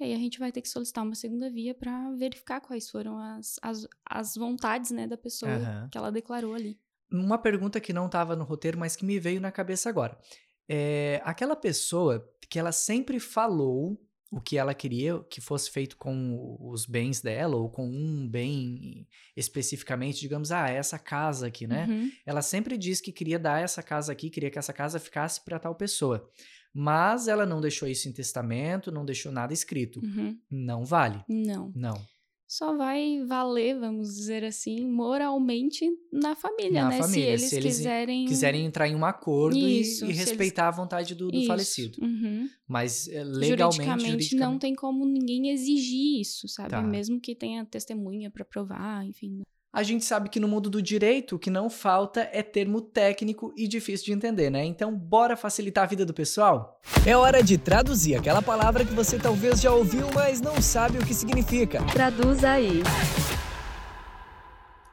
E 0.00 0.04
aí 0.04 0.12
a 0.12 0.18
gente 0.18 0.38
vai 0.38 0.50
ter 0.50 0.60
que 0.60 0.68
solicitar 0.68 1.04
uma 1.04 1.14
segunda 1.14 1.50
via 1.50 1.74
para 1.74 2.10
verificar 2.12 2.60
quais 2.60 2.90
foram 2.90 3.16
as, 3.18 3.56
as, 3.62 3.86
as 4.04 4.34
vontades 4.34 4.90
né, 4.90 5.06
da 5.06 5.16
pessoa 5.16 5.52
uhum. 5.52 5.88
que 5.88 5.96
ela 5.96 6.10
declarou 6.10 6.54
ali. 6.54 6.78
Uma 7.12 7.38
pergunta 7.38 7.80
que 7.80 7.92
não 7.92 8.06
estava 8.06 8.34
no 8.34 8.44
roteiro, 8.44 8.78
mas 8.78 8.96
que 8.96 9.04
me 9.04 9.18
veio 9.20 9.40
na 9.40 9.52
cabeça 9.52 9.88
agora. 9.88 10.18
É, 10.68 11.20
aquela 11.24 11.54
pessoa 11.54 12.28
que 12.48 12.58
ela 12.58 12.72
sempre 12.72 13.20
falou 13.20 14.00
o 14.34 14.40
que 14.40 14.58
ela 14.58 14.74
queria 14.74 15.22
que 15.30 15.40
fosse 15.40 15.70
feito 15.70 15.96
com 15.96 16.56
os 16.60 16.86
bens 16.86 17.20
dela, 17.20 17.54
ou 17.54 17.70
com 17.70 17.86
um 17.86 18.28
bem 18.28 19.06
especificamente, 19.36 20.20
digamos, 20.20 20.50
ah, 20.50 20.68
essa 20.68 20.98
casa 20.98 21.46
aqui, 21.46 21.68
né? 21.68 21.86
Uhum. 21.88 22.10
Ela 22.26 22.42
sempre 22.42 22.76
diz 22.76 23.00
que 23.00 23.12
queria 23.12 23.38
dar 23.38 23.62
essa 23.62 23.80
casa 23.80 24.10
aqui, 24.10 24.28
queria 24.28 24.50
que 24.50 24.58
essa 24.58 24.72
casa 24.72 24.98
ficasse 24.98 25.44
para 25.44 25.60
tal 25.60 25.76
pessoa. 25.76 26.28
Mas 26.74 27.28
ela 27.28 27.46
não 27.46 27.60
deixou 27.60 27.86
isso 27.86 28.08
em 28.08 28.12
testamento, 28.12 28.90
não 28.90 29.04
deixou 29.04 29.30
nada 29.30 29.52
escrito. 29.52 30.00
Uhum. 30.02 30.36
Não 30.50 30.84
vale. 30.84 31.22
Não. 31.28 31.72
Não. 31.74 31.94
Só 32.46 32.76
vai 32.76 33.24
valer, 33.26 33.78
vamos 33.78 34.14
dizer 34.14 34.44
assim, 34.44 34.86
moralmente 34.86 35.88
na 36.12 36.36
família, 36.36 36.82
na 36.82 36.90
né? 36.90 36.98
Família. 36.98 37.24
Se, 37.24 37.30
eles 37.30 37.42
se 37.42 37.56
eles 37.56 37.76
quiserem. 37.76 38.26
Quiserem 38.26 38.66
entrar 38.66 38.88
em 38.88 38.94
um 38.94 39.04
acordo 39.04 39.56
isso, 39.56 40.04
e, 40.04 40.10
e 40.10 40.12
respeitar 40.12 40.64
eles... 40.64 40.74
a 40.78 40.82
vontade 40.82 41.14
do, 41.14 41.30
do 41.30 41.46
falecido. 41.46 41.98
Uhum. 42.02 42.48
Mas 42.68 43.08
eh, 43.08 43.24
legalmente. 43.24 43.46
Juridicamente, 43.46 44.10
juridicamente, 44.10 44.36
não 44.36 44.58
tem 44.58 44.74
como 44.74 45.06
ninguém 45.06 45.50
exigir 45.50 46.20
isso, 46.20 46.46
sabe? 46.48 46.70
Tá. 46.70 46.82
Mesmo 46.82 47.20
que 47.20 47.34
tenha 47.34 47.64
testemunha 47.64 48.30
para 48.30 48.44
provar, 48.44 49.04
enfim 49.06 49.42
a 49.74 49.82
gente 49.82 50.04
sabe 50.04 50.28
que 50.28 50.38
no 50.38 50.46
mundo 50.46 50.70
do 50.70 50.80
direito 50.80 51.34
o 51.34 51.38
que 51.38 51.50
não 51.50 51.68
falta 51.68 52.30
é 52.32 52.44
termo 52.44 52.80
técnico 52.80 53.52
e 53.56 53.66
difícil 53.66 54.06
de 54.06 54.12
entender, 54.12 54.48
né? 54.48 54.64
Então, 54.64 54.96
bora 54.96 55.36
facilitar 55.36 55.82
a 55.82 55.86
vida 55.88 56.06
do 56.06 56.14
pessoal? 56.14 56.80
É 57.04 57.16
hora 57.16 57.42
de 57.42 57.58
traduzir 57.58 58.14
aquela 58.14 58.40
palavra 58.40 58.84
que 58.84 58.94
você 58.94 59.18
talvez 59.18 59.60
já 59.60 59.72
ouviu, 59.72 60.06
mas 60.14 60.40
não 60.40 60.62
sabe 60.62 60.98
o 60.98 61.04
que 61.04 61.12
significa. 61.12 61.82
Traduz 61.92 62.44
aí. 62.44 62.84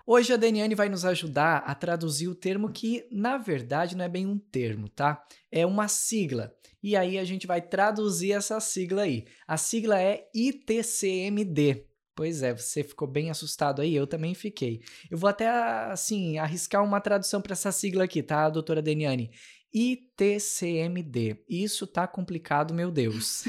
Hoje 0.03 0.33
a 0.33 0.37
Daniane 0.37 0.73
vai 0.73 0.89
nos 0.89 1.05
ajudar 1.05 1.57
a 1.57 1.75
traduzir 1.75 2.27
o 2.27 2.33
termo 2.33 2.71
que, 2.71 3.05
na 3.11 3.37
verdade, 3.37 3.95
não 3.95 4.03
é 4.03 4.09
bem 4.09 4.25
um 4.25 4.39
termo, 4.39 4.89
tá? 4.89 5.23
É 5.51 5.63
uma 5.63 5.87
sigla. 5.87 6.51
E 6.81 6.95
aí 6.95 7.19
a 7.19 7.23
gente 7.23 7.45
vai 7.45 7.61
traduzir 7.61 8.31
essa 8.31 8.59
sigla 8.59 9.03
aí. 9.03 9.25
A 9.47 9.57
sigla 9.57 10.01
é 10.01 10.27
ITCMD. 10.33 11.90
Pois 12.15 12.43
é, 12.43 12.53
você 12.53 12.83
ficou 12.83 13.07
bem 13.07 13.29
assustado 13.29 13.81
aí, 13.81 13.95
eu 13.95 14.05
também 14.05 14.33
fiquei. 14.33 14.81
Eu 15.09 15.17
vou 15.17 15.29
até, 15.29 15.47
assim, 15.47 16.37
arriscar 16.37 16.83
uma 16.83 16.99
tradução 16.99 17.41
para 17.41 17.53
essa 17.53 17.71
sigla 17.71 18.03
aqui, 18.03 18.21
tá, 18.21 18.49
doutora 18.49 18.81
Deniane? 18.81 19.31
ITCMD. 19.73 21.37
Isso 21.47 21.87
tá 21.87 22.05
complicado, 22.05 22.73
meu 22.73 22.91
Deus. 22.91 23.45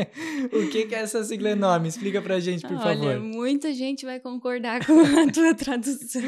o 0.50 0.70
que, 0.70 0.86
que 0.86 0.94
é 0.94 1.00
essa 1.00 1.22
sigla 1.22 1.50
enorme? 1.50 1.88
Explica 1.88 2.22
pra 2.22 2.40
gente, 2.40 2.62
por 2.62 2.76
Olha, 2.76 2.82
favor. 2.82 3.20
Muita 3.20 3.74
gente 3.74 4.06
vai 4.06 4.18
concordar 4.18 4.84
com 4.86 4.98
a 5.00 5.30
tua 5.30 5.54
tradução. 5.54 6.22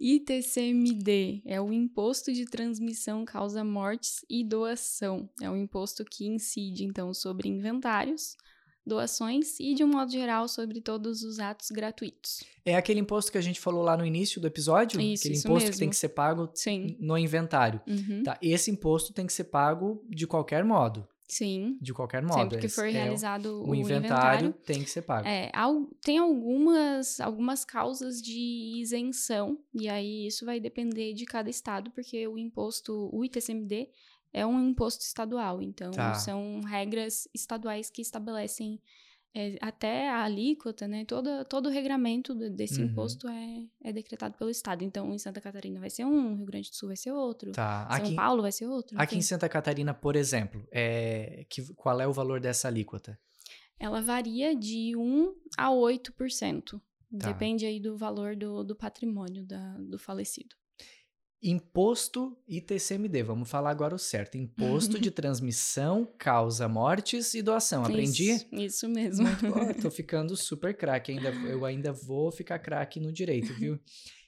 ITCMD 0.00 1.42
é 1.44 1.60
o 1.60 1.72
Imposto 1.72 2.32
de 2.32 2.46
Transmissão 2.46 3.24
Causa 3.24 3.62
Mortes 3.62 4.24
e 4.30 4.44
Doação. 4.44 5.28
É 5.42 5.50
um 5.50 5.56
imposto 5.56 6.04
que 6.04 6.26
incide, 6.26 6.84
então, 6.84 7.12
sobre 7.12 7.48
inventários, 7.48 8.34
doações 8.88 9.60
e, 9.60 9.74
de 9.74 9.84
um 9.84 9.88
modo 9.88 10.10
geral, 10.10 10.48
sobre 10.48 10.80
todos 10.80 11.22
os 11.22 11.38
atos 11.38 11.70
gratuitos. 11.70 12.42
É 12.64 12.74
aquele 12.74 13.00
imposto 13.00 13.30
que 13.30 13.38
a 13.38 13.42
gente 13.42 13.60
falou 13.60 13.82
lá 13.82 13.96
no 13.96 14.04
início 14.04 14.40
do 14.40 14.46
episódio? 14.46 15.00
Isso, 15.00 15.22
aquele 15.22 15.34
isso 15.34 15.46
imposto 15.46 15.66
mesmo. 15.66 15.72
que 15.74 15.78
tem 15.78 15.90
que 15.90 15.96
ser 15.96 16.08
pago 16.08 16.50
Sim. 16.54 16.96
no 16.98 17.16
inventário. 17.16 17.80
Uhum. 17.86 18.22
Tá, 18.24 18.38
esse 18.42 18.70
imposto 18.70 19.12
tem 19.12 19.26
que 19.26 19.32
ser 19.32 19.44
pago 19.44 20.04
de 20.08 20.26
qualquer 20.26 20.64
modo. 20.64 21.06
Sim. 21.28 21.76
De 21.80 21.92
qualquer 21.92 22.22
modo. 22.22 22.40
Sempre 22.40 22.58
que 22.58 22.68
for 22.68 22.86
é, 22.86 22.90
realizado 22.90 23.62
o, 23.62 23.70
o 23.70 23.74
inventário, 23.74 24.48
inventário, 24.48 24.52
tem 24.64 24.82
que 24.82 24.88
ser 24.88 25.02
pago. 25.02 25.28
É, 25.28 25.52
tem 26.02 26.16
algumas, 26.16 27.20
algumas 27.20 27.66
causas 27.66 28.22
de 28.22 28.80
isenção, 28.80 29.58
e 29.74 29.88
aí 29.90 30.26
isso 30.26 30.46
vai 30.46 30.58
depender 30.58 31.12
de 31.12 31.26
cada 31.26 31.50
estado, 31.50 31.90
porque 31.90 32.26
o 32.26 32.38
imposto, 32.38 33.10
o 33.12 33.22
ITCMD, 33.22 33.90
é 34.32 34.46
um 34.46 34.68
imposto 34.68 35.04
estadual, 35.04 35.62
então 35.62 35.90
tá. 35.90 36.14
são 36.14 36.60
regras 36.60 37.28
estaduais 37.34 37.90
que 37.90 38.02
estabelecem 38.02 38.80
é, 39.34 39.56
até 39.60 40.08
a 40.08 40.24
alíquota, 40.24 40.88
né? 40.88 41.04
Todo, 41.04 41.44
todo 41.44 41.66
o 41.66 41.72
regramento 41.72 42.34
desse 42.34 42.80
uhum. 42.80 42.88
imposto 42.88 43.28
é, 43.28 43.66
é 43.84 43.92
decretado 43.92 44.36
pelo 44.36 44.50
Estado. 44.50 44.82
Então, 44.82 45.12
em 45.14 45.18
Santa 45.18 45.40
Catarina 45.40 45.78
vai 45.78 45.90
ser 45.90 46.04
um, 46.04 46.34
Rio 46.34 46.46
Grande 46.46 46.70
do 46.70 46.76
Sul 46.76 46.88
vai 46.88 46.96
ser 46.96 47.12
outro, 47.12 47.52
tá. 47.52 47.86
São 47.90 48.06
aqui, 48.06 48.14
Paulo 48.14 48.42
vai 48.42 48.52
ser 48.52 48.66
outro. 48.66 49.00
Aqui 49.00 49.16
em 49.16 49.22
Santa 49.22 49.48
Catarina, 49.48 49.92
por 49.92 50.16
exemplo, 50.16 50.66
é, 50.72 51.46
que, 51.48 51.62
qual 51.74 52.00
é 52.00 52.06
o 52.06 52.12
valor 52.12 52.40
dessa 52.40 52.68
alíquota? 52.68 53.18
Ela 53.78 54.00
varia 54.00 54.56
de 54.56 54.96
1 54.96 55.34
a 55.56 55.70
8%. 55.70 56.80
Tá. 57.18 57.32
Depende 57.32 57.64
aí 57.64 57.80
do 57.80 57.96
valor 57.96 58.36
do, 58.36 58.64
do 58.64 58.74
patrimônio 58.74 59.46
da, 59.46 59.78
do 59.78 59.98
falecido. 59.98 60.56
Imposto 61.40 62.36
ITCMD, 62.48 63.22
vamos 63.22 63.48
falar 63.48 63.70
agora 63.70 63.94
o 63.94 63.98
certo. 63.98 64.36
Imposto 64.36 64.98
de 64.98 65.10
transmissão, 65.12 66.08
causa 66.18 66.68
mortes 66.68 67.32
e 67.34 67.42
doação. 67.42 67.84
Aprendi? 67.84 68.30
Isso, 68.32 68.46
isso 68.52 68.88
mesmo. 68.88 69.24
Muito 69.24 69.48
bom, 69.48 69.72
tô 69.74 69.90
ficando 69.90 70.36
super 70.36 70.76
craque. 70.76 71.12
Ainda, 71.12 71.28
eu 71.48 71.64
ainda 71.64 71.92
vou 71.92 72.32
ficar 72.32 72.58
craque 72.58 72.98
no 72.98 73.12
direito, 73.12 73.54
viu? 73.54 73.78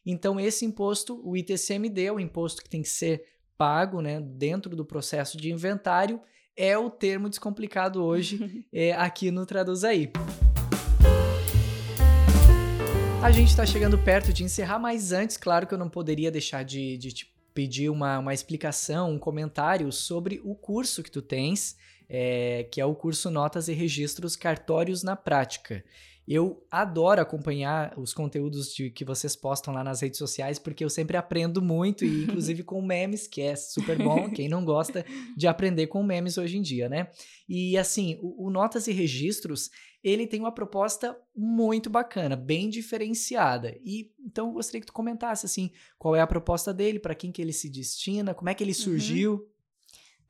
Então, 0.07 0.39
esse 0.39 0.65
imposto, 0.65 1.21
o 1.25 1.37
ITCMD, 1.37 2.05
é 2.05 2.13
o 2.13 2.21
imposto 2.21 2.63
que 2.63 2.71
tem 2.71 2.83
que 2.83 2.89
ser 2.89 3.25
pago 3.59 4.01
né, 4.01 4.21
dentro 4.21 4.75
do 4.75 4.85
processo 4.85 5.37
de 5.37 5.51
inventário, 5.51 6.21
é 6.57 6.79
o 6.79 6.89
termo 6.89 7.29
descomplicado 7.29 8.03
hoje 8.03 8.65
é, 8.73 8.93
aqui 8.93 9.31
no 9.31 9.45
Traduz 9.45 9.85
Aí. 9.85 10.11
A 13.23 13.31
gente 13.31 13.49
está 13.49 13.67
chegando 13.67 13.99
perto 13.99 14.33
de 14.33 14.43
encerrar, 14.43 14.79
mas 14.79 15.13
antes, 15.13 15.37
claro 15.37 15.67
que 15.67 15.75
eu 15.75 15.79
não 15.79 15.91
poderia 15.91 16.31
deixar 16.31 16.65
de, 16.65 16.97
de 16.97 17.13
te 17.13 17.35
pedir 17.53 17.91
uma, 17.91 18.19
uma 18.19 18.33
explicação, 18.33 19.13
um 19.13 19.19
comentário 19.19 19.93
sobre 19.93 20.41
o 20.43 20.55
curso 20.55 21.03
que 21.03 21.11
tu 21.11 21.21
tens, 21.21 21.77
é, 22.09 22.67
que 22.73 22.81
é 22.81 22.85
o 22.85 22.95
curso 22.95 23.31
Notas 23.31 23.69
e 23.69 23.75
Registros 23.75 24.37
Cartórios 24.37 25.03
na 25.03 25.17
Prática. 25.17 25.85
Eu 26.27 26.65
adoro 26.71 27.21
acompanhar 27.21 27.99
os 27.99 28.15
conteúdos 28.15 28.73
de, 28.73 28.91
que 28.91 29.05
vocês 29.05 29.35
postam 29.35 29.75
lá 29.75 29.83
nas 29.83 30.01
redes 30.01 30.19
sociais, 30.19 30.59
porque 30.59 30.85
eu 30.85 30.91
sempre 30.91 31.17
aprendo 31.17 31.61
muito, 31.61 32.05
e 32.05 32.25
inclusive 32.25 32.63
com 32.63 32.81
memes, 32.83 33.27
que 33.27 33.41
é 33.41 33.57
super 33.57 33.99
bom. 33.99 34.31
Quem 34.31 34.49
não 34.49 34.65
gosta 34.65 35.05
de 35.37 35.47
aprender 35.47 35.89
com 35.89 36.03
memes 36.03 36.39
hoje 36.39 36.57
em 36.57 36.63
dia, 36.63 36.89
né? 36.89 37.11
E 37.49 37.77
assim, 37.77 38.19
o, 38.23 38.47
o 38.47 38.51
Notas 38.51 38.87
e 38.87 38.93
Registros, 38.93 39.71
ele 40.03 40.27
tem 40.27 40.41
uma 40.41 40.53
proposta 40.53 41.17
muito 41.35 41.91
bacana, 41.91 42.37
bem 42.37 42.71
diferenciada. 42.71 43.77
E 43.85 44.11
então 44.25 44.49
eu 44.49 44.53
gostaria 44.53 44.81
que 44.81 44.87
tu 44.87 44.93
comentasse 44.93 45.47
assim, 45.47 45.71
qual 45.99 46.15
é 46.15 46.21
a 46.21 46.27
proposta 46.27 46.73
dele, 46.73 46.99
para 46.99 47.15
quem 47.15 47.33
que 47.33 47.43
ele 47.43 47.53
se 47.53 47.69
destina, 47.69 48.35
como 48.35 48.49
é 48.49 48.55
que 48.55 48.63
ele 48.63 48.71
uhum. 48.71 48.79
surgiu. 48.79 49.33
Uhum. 49.33 49.50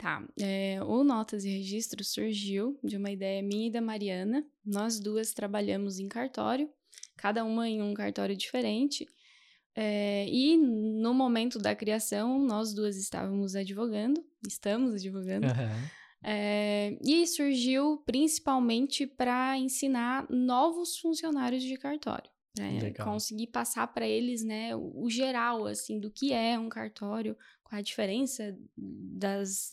Tá, 0.01 0.27
é, 0.41 0.83
o 0.83 1.05
Notas 1.05 1.45
e 1.45 1.51
Registros 1.51 2.15
surgiu 2.15 2.81
de 2.83 2.97
uma 2.97 3.11
ideia 3.11 3.43
minha 3.43 3.67
e 3.67 3.71
da 3.71 3.83
Mariana. 3.83 4.43
Nós 4.65 4.99
duas 4.99 5.35
trabalhamos 5.35 5.99
em 5.99 6.09
cartório, 6.09 6.71
cada 7.19 7.45
uma 7.45 7.69
em 7.69 7.83
um 7.83 7.93
cartório 7.93 8.35
diferente. 8.35 9.07
É, 9.77 10.27
e 10.27 10.57
no 10.57 11.13
momento 11.13 11.59
da 11.59 11.75
criação, 11.77 12.39
nós 12.39 12.73
duas 12.73 12.97
estávamos 12.97 13.55
advogando, 13.55 14.25
estamos 14.49 14.95
advogando. 14.95 15.49
Uhum. 15.49 15.89
É, 16.25 16.97
e 17.05 17.27
surgiu 17.27 18.03
principalmente 18.07 19.07
para 19.07 19.59
ensinar 19.59 20.27
novos 20.31 20.97
funcionários 20.97 21.63
de 21.63 21.77
cartório. 21.77 22.31
Né? 22.59 22.91
Conseguir 23.05 23.49
passar 23.49 23.87
para 23.89 24.09
eles 24.09 24.43
né, 24.43 24.75
o, 24.75 25.05
o 25.05 25.11
geral 25.11 25.67
assim 25.67 26.01
do 26.01 26.11
que 26.11 26.33
é 26.33 26.59
um 26.59 26.69
cartório, 26.69 27.37
a 27.71 27.81
diferença 27.81 28.57
das 28.77 29.71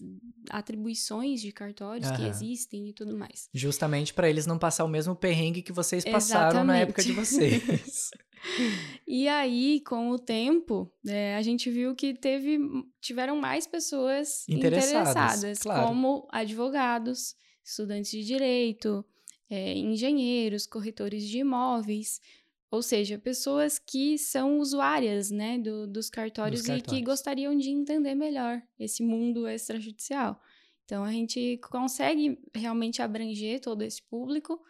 atribuições 0.52 1.42
de 1.42 1.52
cartórios 1.52 2.08
uhum. 2.10 2.16
que 2.16 2.28
existem 2.28 2.90
e 2.90 2.94
tudo 2.94 3.18
mais. 3.18 3.50
Justamente 3.54 4.14
para 4.14 4.30
eles 4.30 4.46
não 4.46 4.60
passar 4.60 4.86
o 4.86 4.88
mesmo 4.88 5.16
perrengue 5.16 5.64
que 5.64 5.72
vocês 5.72 6.06
passaram 6.06 6.50
Exatamente. 6.50 6.68
na 6.68 6.78
época 6.78 7.04
de 7.04 7.12
vocês. 7.12 8.12
e 9.08 9.28
aí, 9.28 9.82
com 9.82 10.12
o 10.12 10.20
tempo, 10.20 10.92
é, 11.08 11.36
a 11.36 11.42
gente 11.42 11.72
viu 11.72 11.96
que 11.96 12.14
teve, 12.14 12.60
tiveram 13.02 13.36
mais 13.36 13.66
pessoas 13.66 14.48
interessadas, 14.48 15.10
interessadas 15.10 15.60
claro. 15.60 15.88
como 15.88 16.28
advogados, 16.32 17.36
estudantes 17.66 18.12
de 18.12 18.24
direito, 18.24 19.04
é, 19.50 19.74
engenheiros, 19.76 20.68
corretores 20.68 21.24
de 21.24 21.40
imóveis, 21.40 22.22
ou 22.70 22.82
seja, 22.82 23.18
pessoas 23.18 23.80
que 23.80 24.18
são 24.18 24.60
usuárias 24.60 25.32
né, 25.32 25.58
do, 25.58 25.88
dos, 25.88 26.10
cartórios 26.10 26.62
dos, 26.62 26.68
cartórios 26.68 26.94
e 26.94 26.96
que 26.96 27.06
gostariam 27.06 27.56
de 27.56 27.70
entender 27.70 28.14
melhor 28.14 28.62
esse 28.78 29.02
mundo 29.04 29.48
extrajudicial. 29.48 30.40
Então, 30.84 31.04
a 31.04 31.12
gente 31.12 31.60
consegue 31.70 32.40
realmente 32.54 33.02
abranger 33.02 33.60
todo 33.60 33.82
esse 33.82 34.02
público, 34.02 34.62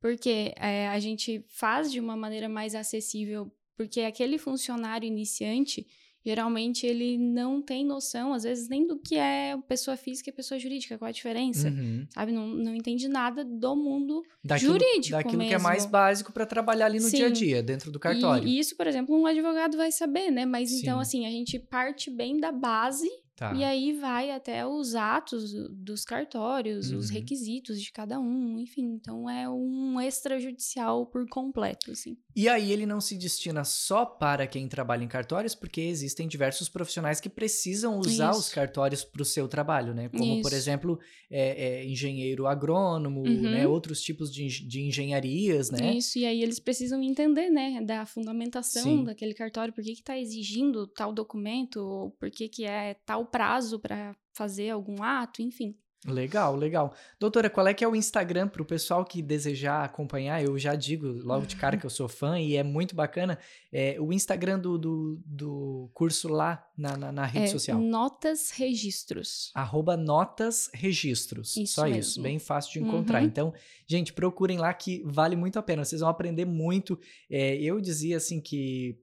porque 0.00 0.54
é, 0.56 0.88
a 0.88 0.98
gente 0.98 1.44
faz 1.48 1.90
de 1.90 2.00
uma 2.00 2.16
maneira 2.16 2.48
mais 2.48 2.74
acessível, 2.74 3.50
porque 3.76 4.00
aquele 4.02 4.38
funcionário 4.38 5.06
iniciante 5.06 5.86
geralmente 6.26 6.84
ele 6.84 7.16
não 7.16 7.62
tem 7.62 7.84
noção, 7.84 8.34
às 8.34 8.42
vezes, 8.42 8.68
nem 8.68 8.84
do 8.84 8.98
que 8.98 9.14
é 9.14 9.56
pessoa 9.68 9.96
física 9.96 10.28
e 10.28 10.32
pessoa 10.32 10.58
jurídica, 10.58 10.98
qual 10.98 11.08
a 11.08 11.12
diferença, 11.12 11.68
uhum. 11.68 12.04
sabe? 12.10 12.32
Não, 12.32 12.48
não 12.48 12.74
entende 12.74 13.06
nada 13.06 13.44
do 13.44 13.76
mundo 13.76 14.24
daquilo, 14.42 14.72
jurídico 14.72 15.16
Daquilo 15.16 15.38
mesmo. 15.38 15.50
que 15.50 15.54
é 15.54 15.58
mais 15.58 15.86
básico 15.86 16.32
para 16.32 16.44
trabalhar 16.44 16.86
ali 16.86 16.98
no 16.98 17.08
Sim. 17.08 17.16
dia 17.16 17.26
a 17.26 17.30
dia, 17.30 17.62
dentro 17.62 17.92
do 17.92 18.00
cartório. 18.00 18.48
E, 18.48 18.56
e, 18.56 18.58
isso, 18.58 18.76
por 18.76 18.88
exemplo, 18.88 19.16
um 19.16 19.24
advogado 19.24 19.76
vai 19.76 19.92
saber, 19.92 20.32
né? 20.32 20.44
Mas 20.44 20.70
então, 20.70 20.78
Sim. 20.78 20.82
então, 20.82 21.00
assim, 21.00 21.26
a 21.26 21.30
gente 21.30 21.60
parte 21.60 22.10
bem 22.10 22.40
da 22.40 22.50
base 22.50 23.08
Tá. 23.36 23.52
E 23.54 23.62
aí 23.62 23.92
vai 23.92 24.30
até 24.30 24.66
os 24.66 24.94
atos 24.94 25.52
dos 25.70 26.06
cartórios, 26.06 26.90
uhum. 26.90 26.98
os 26.98 27.10
requisitos 27.10 27.82
de 27.82 27.92
cada 27.92 28.18
um, 28.18 28.58
enfim. 28.58 28.94
Então 28.94 29.28
é 29.28 29.46
um 29.46 30.00
extrajudicial 30.00 31.04
por 31.04 31.28
completo, 31.28 31.90
assim. 31.90 32.16
E 32.34 32.48
aí 32.48 32.72
ele 32.72 32.86
não 32.86 32.98
se 32.98 33.14
destina 33.14 33.62
só 33.62 34.06
para 34.06 34.46
quem 34.46 34.66
trabalha 34.66 35.04
em 35.04 35.08
cartórios, 35.08 35.54
porque 35.54 35.82
existem 35.82 36.26
diversos 36.26 36.70
profissionais 36.70 37.20
que 37.20 37.28
precisam 37.28 37.98
usar 37.98 38.30
Isso. 38.30 38.40
os 38.40 38.48
cartórios 38.48 39.04
para 39.04 39.20
o 39.20 39.24
seu 39.24 39.46
trabalho, 39.46 39.94
né? 39.94 40.08
Como, 40.08 40.24
Isso. 40.24 40.42
por 40.42 40.52
exemplo, 40.54 40.98
é, 41.30 41.66
é, 41.66 41.86
engenheiro 41.86 42.46
agrônomo, 42.46 43.22
né? 43.22 43.30
uhum. 43.30 43.42
né? 43.42 43.68
Outros 43.68 44.00
tipos 44.00 44.32
de, 44.32 44.46
de 44.66 44.80
engenharias, 44.80 45.70
né? 45.70 45.94
Isso, 45.94 46.18
e 46.18 46.24
aí 46.24 46.42
eles 46.42 46.58
precisam 46.58 47.02
entender, 47.02 47.50
né? 47.50 47.82
Da 47.82 48.06
fundamentação 48.06 48.82
Sim. 48.82 49.04
daquele 49.04 49.34
cartório, 49.34 49.74
por 49.74 49.84
que 49.84 49.92
está 49.92 50.18
exigindo 50.18 50.86
tal 50.86 51.12
documento, 51.12 51.80
ou 51.80 52.10
por 52.12 52.30
que, 52.30 52.48
que 52.48 52.64
é 52.64 52.94
tal 53.04 53.25
prazo 53.26 53.78
para 53.78 54.14
fazer 54.32 54.70
algum 54.70 55.02
ato, 55.02 55.42
enfim. 55.42 55.76
Legal, 56.06 56.54
legal. 56.54 56.94
Doutora, 57.18 57.50
qual 57.50 57.66
é 57.66 57.74
que 57.74 57.84
é 57.84 57.88
o 57.88 57.96
Instagram 57.96 58.48
para 58.48 58.62
o 58.62 58.64
pessoal 58.64 59.04
que 59.04 59.20
desejar 59.20 59.84
acompanhar? 59.84 60.42
Eu 60.42 60.56
já 60.58 60.74
digo 60.74 61.06
logo 61.06 61.46
de 61.46 61.56
cara 61.56 61.76
que 61.78 61.84
eu 61.84 61.90
sou 61.90 62.08
fã 62.08 62.38
e 62.38 62.56
é 62.56 62.62
muito 62.62 62.94
bacana. 62.94 63.38
É, 63.72 63.96
o 64.00 64.12
Instagram 64.12 64.58
do, 64.58 64.78
do, 64.78 65.20
do 65.24 65.90
curso 65.92 66.28
lá 66.28 66.64
na, 66.76 66.96
na, 66.96 67.12
na 67.12 67.26
rede 67.26 67.46
é, 67.46 67.48
social. 67.48 67.78
Notas 67.80 68.50
Registros. 68.50 69.50
Arroba 69.54 69.96
Notas 69.96 70.70
Registros. 70.72 71.56
Isso 71.56 71.74
Só 71.74 71.84
mesmo. 71.84 71.98
isso, 71.98 72.22
bem 72.22 72.38
fácil 72.38 72.74
de 72.74 72.86
encontrar. 72.86 73.20
Uhum. 73.20 73.26
Então, 73.26 73.54
gente, 73.86 74.12
procurem 74.12 74.58
lá 74.58 74.72
que 74.72 75.02
vale 75.04 75.34
muito 75.34 75.58
a 75.58 75.62
pena. 75.62 75.84
Vocês 75.84 76.00
vão 76.00 76.10
aprender 76.10 76.44
muito. 76.44 76.98
É, 77.28 77.56
eu 77.56 77.80
dizia 77.80 78.16
assim 78.18 78.40
que 78.40 78.96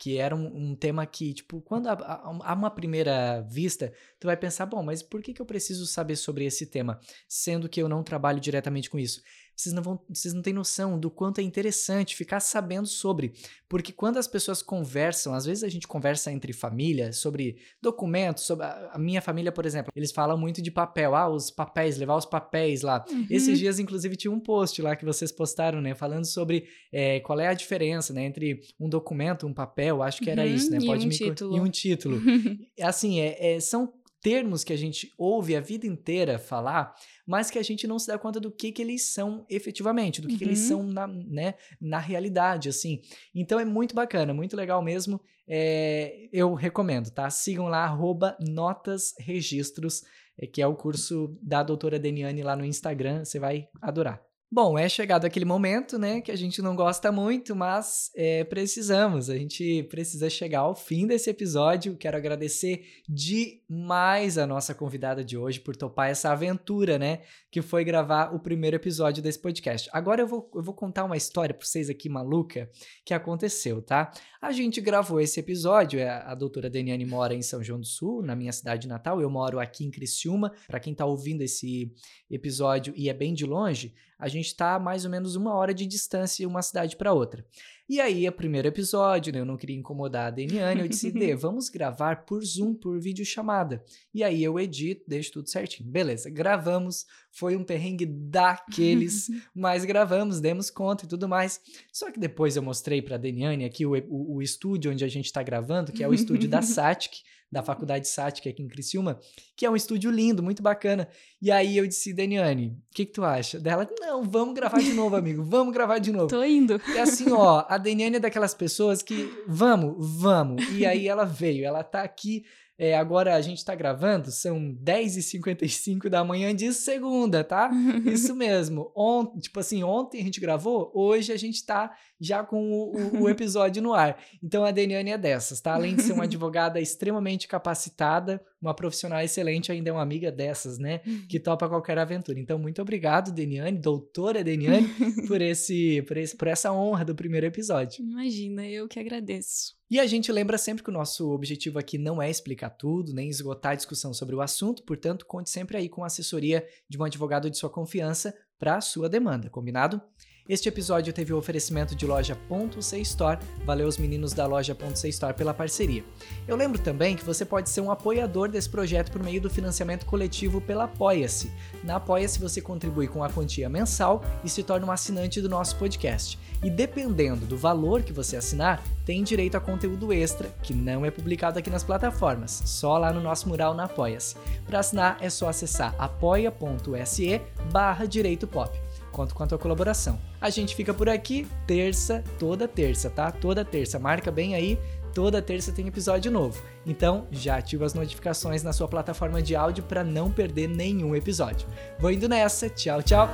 que 0.00 0.16
era 0.16 0.34
um, 0.34 0.70
um, 0.70 0.74
tema 0.74 1.04
que, 1.04 1.34
tipo, 1.34 1.60
quando 1.60 1.86
há 1.86 2.54
uma 2.54 2.70
primeira 2.70 3.42
vista, 3.42 3.92
tu 4.18 4.26
vai 4.28 4.36
pensar, 4.36 4.64
bom, 4.64 4.82
mas 4.82 5.02
por 5.02 5.22
que, 5.22 5.34
que 5.34 5.42
eu 5.42 5.46
preciso 5.46 5.86
saber 5.86 6.16
sobre 6.16 6.46
esse 6.46 6.64
tema, 6.64 6.98
sendo 7.28 7.68
que 7.68 7.82
eu 7.82 7.86
não 7.86 8.02
trabalho 8.02 8.40
diretamente 8.40 8.88
com 8.88 8.98
isso? 8.98 9.22
Vocês 9.60 9.74
não, 9.74 9.82
vão, 9.82 10.00
vocês 10.08 10.32
não 10.32 10.42
têm 10.42 10.52
noção 10.52 10.98
do 10.98 11.10
quanto 11.10 11.40
é 11.40 11.42
interessante 11.42 12.16
ficar 12.16 12.40
sabendo 12.40 12.86
sobre. 12.86 13.32
Porque 13.68 13.92
quando 13.92 14.16
as 14.16 14.26
pessoas 14.26 14.62
conversam, 14.62 15.34
às 15.34 15.44
vezes 15.44 15.62
a 15.62 15.68
gente 15.68 15.86
conversa 15.86 16.32
entre 16.32 16.52
família 16.52 17.12
sobre 17.12 17.56
documentos, 17.80 18.44
sobre 18.44 18.64
a, 18.64 18.90
a 18.94 18.98
minha 18.98 19.20
família, 19.20 19.52
por 19.52 19.66
exemplo, 19.66 19.92
eles 19.94 20.12
falam 20.12 20.38
muito 20.38 20.62
de 20.62 20.70
papel, 20.70 21.14
ah, 21.14 21.28
os 21.28 21.50
papéis, 21.50 21.98
levar 21.98 22.16
os 22.16 22.26
papéis 22.26 22.82
lá. 22.82 23.04
Uhum. 23.10 23.26
Esses 23.28 23.58
dias, 23.58 23.78
inclusive, 23.78 24.16
tinha 24.16 24.32
um 24.32 24.40
post 24.40 24.80
lá 24.80 24.96
que 24.96 25.04
vocês 25.04 25.30
postaram, 25.30 25.80
né, 25.80 25.94
falando 25.94 26.24
sobre 26.24 26.64
é, 26.92 27.20
qual 27.20 27.38
é 27.38 27.48
a 27.48 27.54
diferença, 27.54 28.12
né, 28.12 28.24
entre 28.24 28.60
um 28.78 28.88
documento, 28.88 29.46
um 29.46 29.52
papel, 29.52 30.02
acho 30.02 30.20
que 30.20 30.30
era 30.30 30.42
uhum, 30.42 30.54
isso, 30.54 30.70
né? 30.70 30.78
Pode 30.84 31.02
e 31.02 31.06
um 31.06 31.08
me 31.08 31.16
título. 31.16 31.56
E 31.56 31.60
um 31.60 31.70
título. 31.70 32.20
assim, 32.80 33.20
é, 33.20 33.54
é, 33.54 33.60
são 33.60 33.92
termos 34.22 34.62
que 34.62 34.72
a 34.72 34.76
gente 34.76 35.12
ouve 35.16 35.56
a 35.56 35.60
vida 35.60 35.86
inteira 35.86 36.38
falar, 36.38 36.94
mas 37.26 37.50
que 37.50 37.58
a 37.58 37.62
gente 37.62 37.86
não 37.86 37.98
se 37.98 38.06
dá 38.06 38.18
conta 38.18 38.38
do 38.38 38.50
que, 38.50 38.70
que 38.72 38.82
eles 38.82 39.12
são 39.12 39.46
efetivamente, 39.48 40.20
do 40.20 40.28
que, 40.28 40.34
uhum. 40.34 40.38
que 40.38 40.44
eles 40.44 40.60
uhum. 40.62 40.68
são 40.68 40.82
na, 40.82 41.06
né, 41.06 41.54
na 41.80 41.98
realidade, 41.98 42.68
assim. 42.68 43.00
Então 43.34 43.58
é 43.58 43.64
muito 43.64 43.94
bacana, 43.94 44.34
muito 44.34 44.56
legal 44.56 44.82
mesmo. 44.82 45.20
É, 45.48 46.28
eu 46.32 46.54
recomendo, 46.54 47.10
tá? 47.10 47.28
Sigam 47.30 47.66
lá, 47.66 47.84
arroba 47.84 48.36
Notas 48.40 49.14
Registros, 49.18 50.02
é, 50.38 50.46
que 50.46 50.62
é 50.62 50.66
o 50.66 50.76
curso 50.76 51.36
da 51.42 51.62
doutora 51.62 51.98
Deniane 51.98 52.42
lá 52.42 52.54
no 52.54 52.64
Instagram, 52.64 53.24
você 53.24 53.38
vai 53.38 53.68
adorar. 53.80 54.29
Bom, 54.52 54.76
é 54.76 54.88
chegado 54.88 55.24
aquele 55.24 55.44
momento, 55.44 55.96
né, 55.96 56.20
que 56.20 56.32
a 56.32 56.36
gente 56.36 56.60
não 56.60 56.74
gosta 56.74 57.12
muito, 57.12 57.54
mas 57.54 58.10
é, 58.16 58.42
precisamos. 58.42 59.30
A 59.30 59.38
gente 59.38 59.84
precisa 59.84 60.28
chegar 60.28 60.60
ao 60.60 60.74
fim 60.74 61.06
desse 61.06 61.30
episódio. 61.30 61.96
Quero 61.96 62.16
agradecer 62.16 62.84
demais 63.08 64.36
a 64.36 64.48
nossa 64.48 64.74
convidada 64.74 65.22
de 65.22 65.38
hoje 65.38 65.60
por 65.60 65.76
topar 65.76 66.10
essa 66.10 66.32
aventura, 66.32 66.98
né, 66.98 67.20
que 67.48 67.62
foi 67.62 67.84
gravar 67.84 68.34
o 68.34 68.40
primeiro 68.40 68.74
episódio 68.74 69.22
desse 69.22 69.38
podcast. 69.38 69.88
Agora 69.92 70.22
eu 70.22 70.26
vou, 70.26 70.50
eu 70.52 70.64
vou 70.64 70.74
contar 70.74 71.04
uma 71.04 71.16
história 71.16 71.54
para 71.54 71.64
vocês 71.64 71.88
aqui 71.88 72.08
maluca 72.08 72.68
que 73.04 73.14
aconteceu, 73.14 73.80
tá? 73.80 74.10
A 74.42 74.50
gente 74.50 74.80
gravou 74.80 75.20
esse 75.20 75.38
episódio. 75.38 76.00
É, 76.00 76.08
a 76.08 76.34
doutora 76.34 76.68
Deniane 76.68 77.06
mora 77.06 77.34
em 77.34 77.42
São 77.42 77.62
João 77.62 77.78
do 77.78 77.86
Sul, 77.86 78.20
na 78.20 78.34
minha 78.34 78.52
cidade 78.52 78.88
natal. 78.88 79.20
Eu 79.20 79.30
moro 79.30 79.60
aqui 79.60 79.84
em 79.84 79.92
Criciúma. 79.92 80.52
Para 80.66 80.80
quem 80.80 80.92
está 80.92 81.06
ouvindo 81.06 81.42
esse 81.42 81.92
episódio 82.28 82.92
e 82.96 83.08
é 83.08 83.14
bem 83.14 83.32
de 83.32 83.46
longe 83.46 83.94
a 84.20 84.28
gente 84.28 84.46
está 84.46 84.78
mais 84.78 85.04
ou 85.04 85.10
menos 85.10 85.34
uma 85.34 85.54
hora 85.54 85.72
de 85.72 85.86
distância 85.86 86.46
uma 86.46 86.62
cidade 86.62 86.96
para 86.96 87.12
outra. 87.12 87.44
E 87.90 88.00
aí, 88.00 88.24
é 88.24 88.28
o 88.28 88.32
primeiro 88.32 88.68
episódio, 88.68 89.32
né? 89.32 89.40
Eu 89.40 89.44
não 89.44 89.56
queria 89.56 89.74
incomodar 89.74 90.28
a 90.28 90.30
Deniane, 90.30 90.82
eu 90.82 90.86
disse, 90.86 91.10
Dê, 91.10 91.34
vamos 91.34 91.68
gravar 91.68 92.24
por 92.24 92.40
Zoom, 92.44 92.72
por 92.72 93.00
videochamada. 93.00 93.84
E 94.14 94.22
aí 94.22 94.44
eu 94.44 94.60
edito, 94.60 95.02
deixo 95.08 95.32
tudo 95.32 95.50
certinho. 95.50 95.90
Beleza, 95.90 96.30
gravamos, 96.30 97.04
foi 97.32 97.56
um 97.56 97.64
perrengue 97.64 98.06
daqueles, 98.06 99.26
mas 99.52 99.84
gravamos, 99.84 100.40
demos 100.40 100.70
conta 100.70 101.04
e 101.04 101.08
tudo 101.08 101.28
mais. 101.28 101.60
Só 101.92 102.12
que 102.12 102.20
depois 102.20 102.54
eu 102.54 102.62
mostrei 102.62 103.02
pra 103.02 103.16
Deniane 103.16 103.64
aqui 103.64 103.84
o, 103.84 103.96
o, 104.08 104.36
o 104.36 104.40
estúdio 104.40 104.92
onde 104.92 105.04
a 105.04 105.08
gente 105.08 105.32
tá 105.32 105.42
gravando, 105.42 105.90
que 105.90 106.04
é 106.04 106.06
o 106.06 106.14
estúdio 106.14 106.48
da 106.48 106.62
Satic, 106.62 107.24
da 107.50 107.62
Faculdade 107.62 108.06
Satic 108.06 108.46
aqui 108.48 108.62
em 108.62 108.68
Criciúma, 108.68 109.18
que 109.56 109.66
é 109.66 109.70
um 109.70 109.74
estúdio 109.74 110.10
lindo, 110.10 110.42
muito 110.42 110.62
bacana. 110.62 111.08
E 111.42 111.50
aí 111.50 111.76
eu 111.76 111.86
disse, 111.86 112.12
Daniane, 112.12 112.68
o 112.68 112.94
que, 112.94 113.04
que 113.04 113.12
tu 113.12 113.24
acha? 113.24 113.58
Dela, 113.58 113.88
não, 113.98 114.22
vamos 114.22 114.54
gravar 114.54 114.78
de 114.78 114.92
novo, 114.92 115.16
amigo, 115.16 115.42
vamos 115.42 115.74
gravar 115.74 115.98
de 115.98 116.12
novo. 116.12 116.28
Tô 116.28 116.44
indo. 116.44 116.80
E 116.94 116.98
assim, 116.98 117.32
ó, 117.32 117.64
a 117.68 117.76
Daniane 117.80 118.16
é 118.16 118.20
daquelas 118.20 118.54
pessoas 118.54 119.02
que, 119.02 119.28
vamos, 119.46 119.96
vamos. 120.20 120.62
E 120.72 120.86
aí 120.86 121.08
ela 121.08 121.24
veio, 121.24 121.64
ela 121.64 121.82
tá 121.82 122.02
aqui 122.02 122.44
é, 122.82 122.96
agora 122.96 123.34
a 123.34 123.40
gente 123.42 123.58
está 123.58 123.74
gravando, 123.74 124.30
são 124.30 124.74
10h55 124.82 126.08
da 126.08 126.24
manhã 126.24 126.56
de 126.56 126.72
segunda, 126.72 127.44
tá? 127.44 127.70
Isso 128.10 128.34
mesmo. 128.34 128.90
Ont 128.96 129.38
tipo 129.38 129.60
assim, 129.60 129.82
ontem 129.82 130.18
a 130.18 130.24
gente 130.24 130.40
gravou, 130.40 130.90
hoje 130.94 131.30
a 131.30 131.36
gente 131.36 131.56
está 131.56 131.94
já 132.18 132.42
com 132.42 132.72
o, 132.72 132.96
o, 132.96 133.22
o, 133.24 133.28
episódio 133.30 133.82
no 133.82 133.92
ar. 133.92 134.18
Então 134.42 134.64
a 134.64 134.70
Deniane 134.70 135.10
é 135.10 135.18
dessas, 135.18 135.60
tá? 135.60 135.74
Além 135.74 135.94
de 135.94 136.00
ser 136.00 136.14
uma 136.14 136.24
advogada 136.30 136.80
extremamente 136.80 137.46
capacitada, 137.46 138.42
uma 138.62 138.72
profissional 138.72 139.20
excelente, 139.20 139.70
ainda 139.70 139.90
é 139.90 139.92
uma 139.92 140.00
amiga 140.00 140.32
dessas, 140.32 140.78
né? 140.78 141.02
Que 141.28 141.38
topa 141.38 141.68
qualquer 141.68 141.98
aventura. 141.98 142.40
Então, 142.40 142.58
muito 142.58 142.80
obrigado, 142.80 143.30
Deniane, 143.30 143.76
doutora 143.76 144.42
Deniane, 144.42 144.88
por, 145.28 145.42
esse, 145.42 146.00
por, 146.08 146.16
esse, 146.16 146.34
por 146.34 146.48
essa 146.48 146.72
honra 146.72 147.04
do 147.04 147.14
primeiro 147.14 147.44
episódio. 147.44 148.02
Imagina, 148.02 148.66
eu 148.66 148.88
que 148.88 148.98
agradeço. 148.98 149.79
E 149.90 149.98
a 149.98 150.06
gente 150.06 150.30
lembra 150.30 150.56
sempre 150.56 150.84
que 150.84 150.88
o 150.88 150.92
nosso 150.92 151.30
objetivo 151.32 151.76
aqui 151.76 151.98
não 151.98 152.22
é 152.22 152.30
explicar 152.30 152.70
tudo, 152.70 153.12
nem 153.12 153.28
esgotar 153.28 153.72
a 153.72 153.74
discussão 153.74 154.14
sobre 154.14 154.36
o 154.36 154.40
assunto, 154.40 154.84
portanto, 154.84 155.26
conte 155.26 155.50
sempre 155.50 155.76
aí 155.76 155.88
com 155.88 156.04
a 156.04 156.06
assessoria 156.06 156.64
de 156.88 156.96
um 156.96 157.02
advogado 157.02 157.50
de 157.50 157.58
sua 157.58 157.68
confiança 157.68 158.32
para 158.56 158.76
a 158.76 158.80
sua 158.80 159.08
demanda, 159.08 159.50
combinado? 159.50 160.00
Este 160.48 160.68
episódio 160.68 161.12
teve 161.12 161.32
o 161.32 161.38
oferecimento 161.38 161.94
de 161.94 162.06
loja 162.06 162.36
Ponto 162.48 162.82
C 162.82 162.98
Store. 163.00 163.38
Valeu 163.64 163.86
os 163.86 163.98
meninos 163.98 164.32
da 164.32 164.46
loja 164.46 164.74
Ponto 164.74 164.98
C 164.98 165.08
Store 165.08 165.34
pela 165.34 165.54
parceria. 165.54 166.02
Eu 166.48 166.56
lembro 166.56 166.80
também 166.80 167.14
que 167.14 167.24
você 167.24 167.44
pode 167.44 167.68
ser 167.70 167.80
um 167.80 167.90
apoiador 167.90 168.48
desse 168.48 168.68
projeto 168.68 169.12
por 169.12 169.22
meio 169.22 169.40
do 169.40 169.50
financiamento 169.50 170.06
coletivo 170.06 170.60
pela 170.60 170.84
Apoia-se. 170.84 171.52
Na 171.84 171.96
Apoia-se 171.96 172.40
você 172.40 172.60
contribui 172.60 173.06
com 173.06 173.22
a 173.22 173.30
quantia 173.30 173.68
mensal 173.68 174.24
e 174.42 174.48
se 174.48 174.62
torna 174.62 174.86
um 174.86 174.90
assinante 174.90 175.40
do 175.40 175.48
nosso 175.48 175.76
podcast. 175.76 176.38
E 176.64 176.70
dependendo 176.70 177.46
do 177.46 177.56
valor 177.56 178.02
que 178.02 178.12
você 178.12 178.36
assinar, 178.36 178.82
tem 179.04 179.22
direito 179.22 179.56
a 179.56 179.60
conteúdo 179.60 180.12
extra 180.12 180.48
que 180.62 180.74
não 180.74 181.04
é 181.04 181.10
publicado 181.10 181.58
aqui 181.58 181.70
nas 181.70 181.84
plataformas, 181.84 182.62
só 182.64 182.98
lá 182.98 183.12
no 183.12 183.20
nosso 183.20 183.48
mural 183.48 183.74
na 183.74 183.84
Apoia-se. 183.84 184.36
Para 184.66 184.80
assinar 184.80 185.18
é 185.20 185.30
só 185.30 185.48
acessar 185.48 185.94
apoia.se 185.98 187.40
barra 187.70 188.06
direito 188.06 188.46
pop. 188.46 188.76
Conto 189.10 189.34
com 189.34 189.42
a 189.42 189.46
tua 189.46 189.58
colaboração. 189.58 190.18
A 190.40 190.50
gente 190.50 190.74
fica 190.74 190.94
por 190.94 191.08
aqui 191.08 191.46
terça, 191.66 192.22
toda 192.38 192.68
terça, 192.68 193.10
tá? 193.10 193.30
Toda 193.30 193.64
terça. 193.64 193.98
Marca 193.98 194.30
bem 194.30 194.54
aí, 194.54 194.78
toda 195.14 195.42
terça 195.42 195.72
tem 195.72 195.86
episódio 195.86 196.30
novo. 196.30 196.62
Então, 196.86 197.26
já 197.30 197.56
ativa 197.56 197.84
as 197.84 197.94
notificações 197.94 198.62
na 198.62 198.72
sua 198.72 198.88
plataforma 198.88 199.42
de 199.42 199.54
áudio 199.56 199.84
para 199.84 200.04
não 200.04 200.30
perder 200.30 200.68
nenhum 200.68 201.14
episódio. 201.14 201.66
Vou 201.98 202.10
indo 202.10 202.28
nessa. 202.28 202.68
Tchau, 202.68 203.02
tchau. 203.02 203.28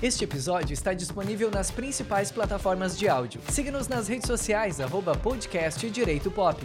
Este 0.00 0.22
episódio 0.22 0.72
está 0.74 0.94
disponível 0.94 1.50
nas 1.50 1.72
principais 1.72 2.30
plataformas 2.30 2.96
de 2.96 3.08
áudio. 3.08 3.40
Siga-nos 3.50 3.88
nas 3.88 4.06
redes 4.06 4.28
sociais, 4.28 4.80
arroba 4.80 5.12
podcast 5.16 5.90
Direito 5.90 6.30
Pop. 6.30 6.60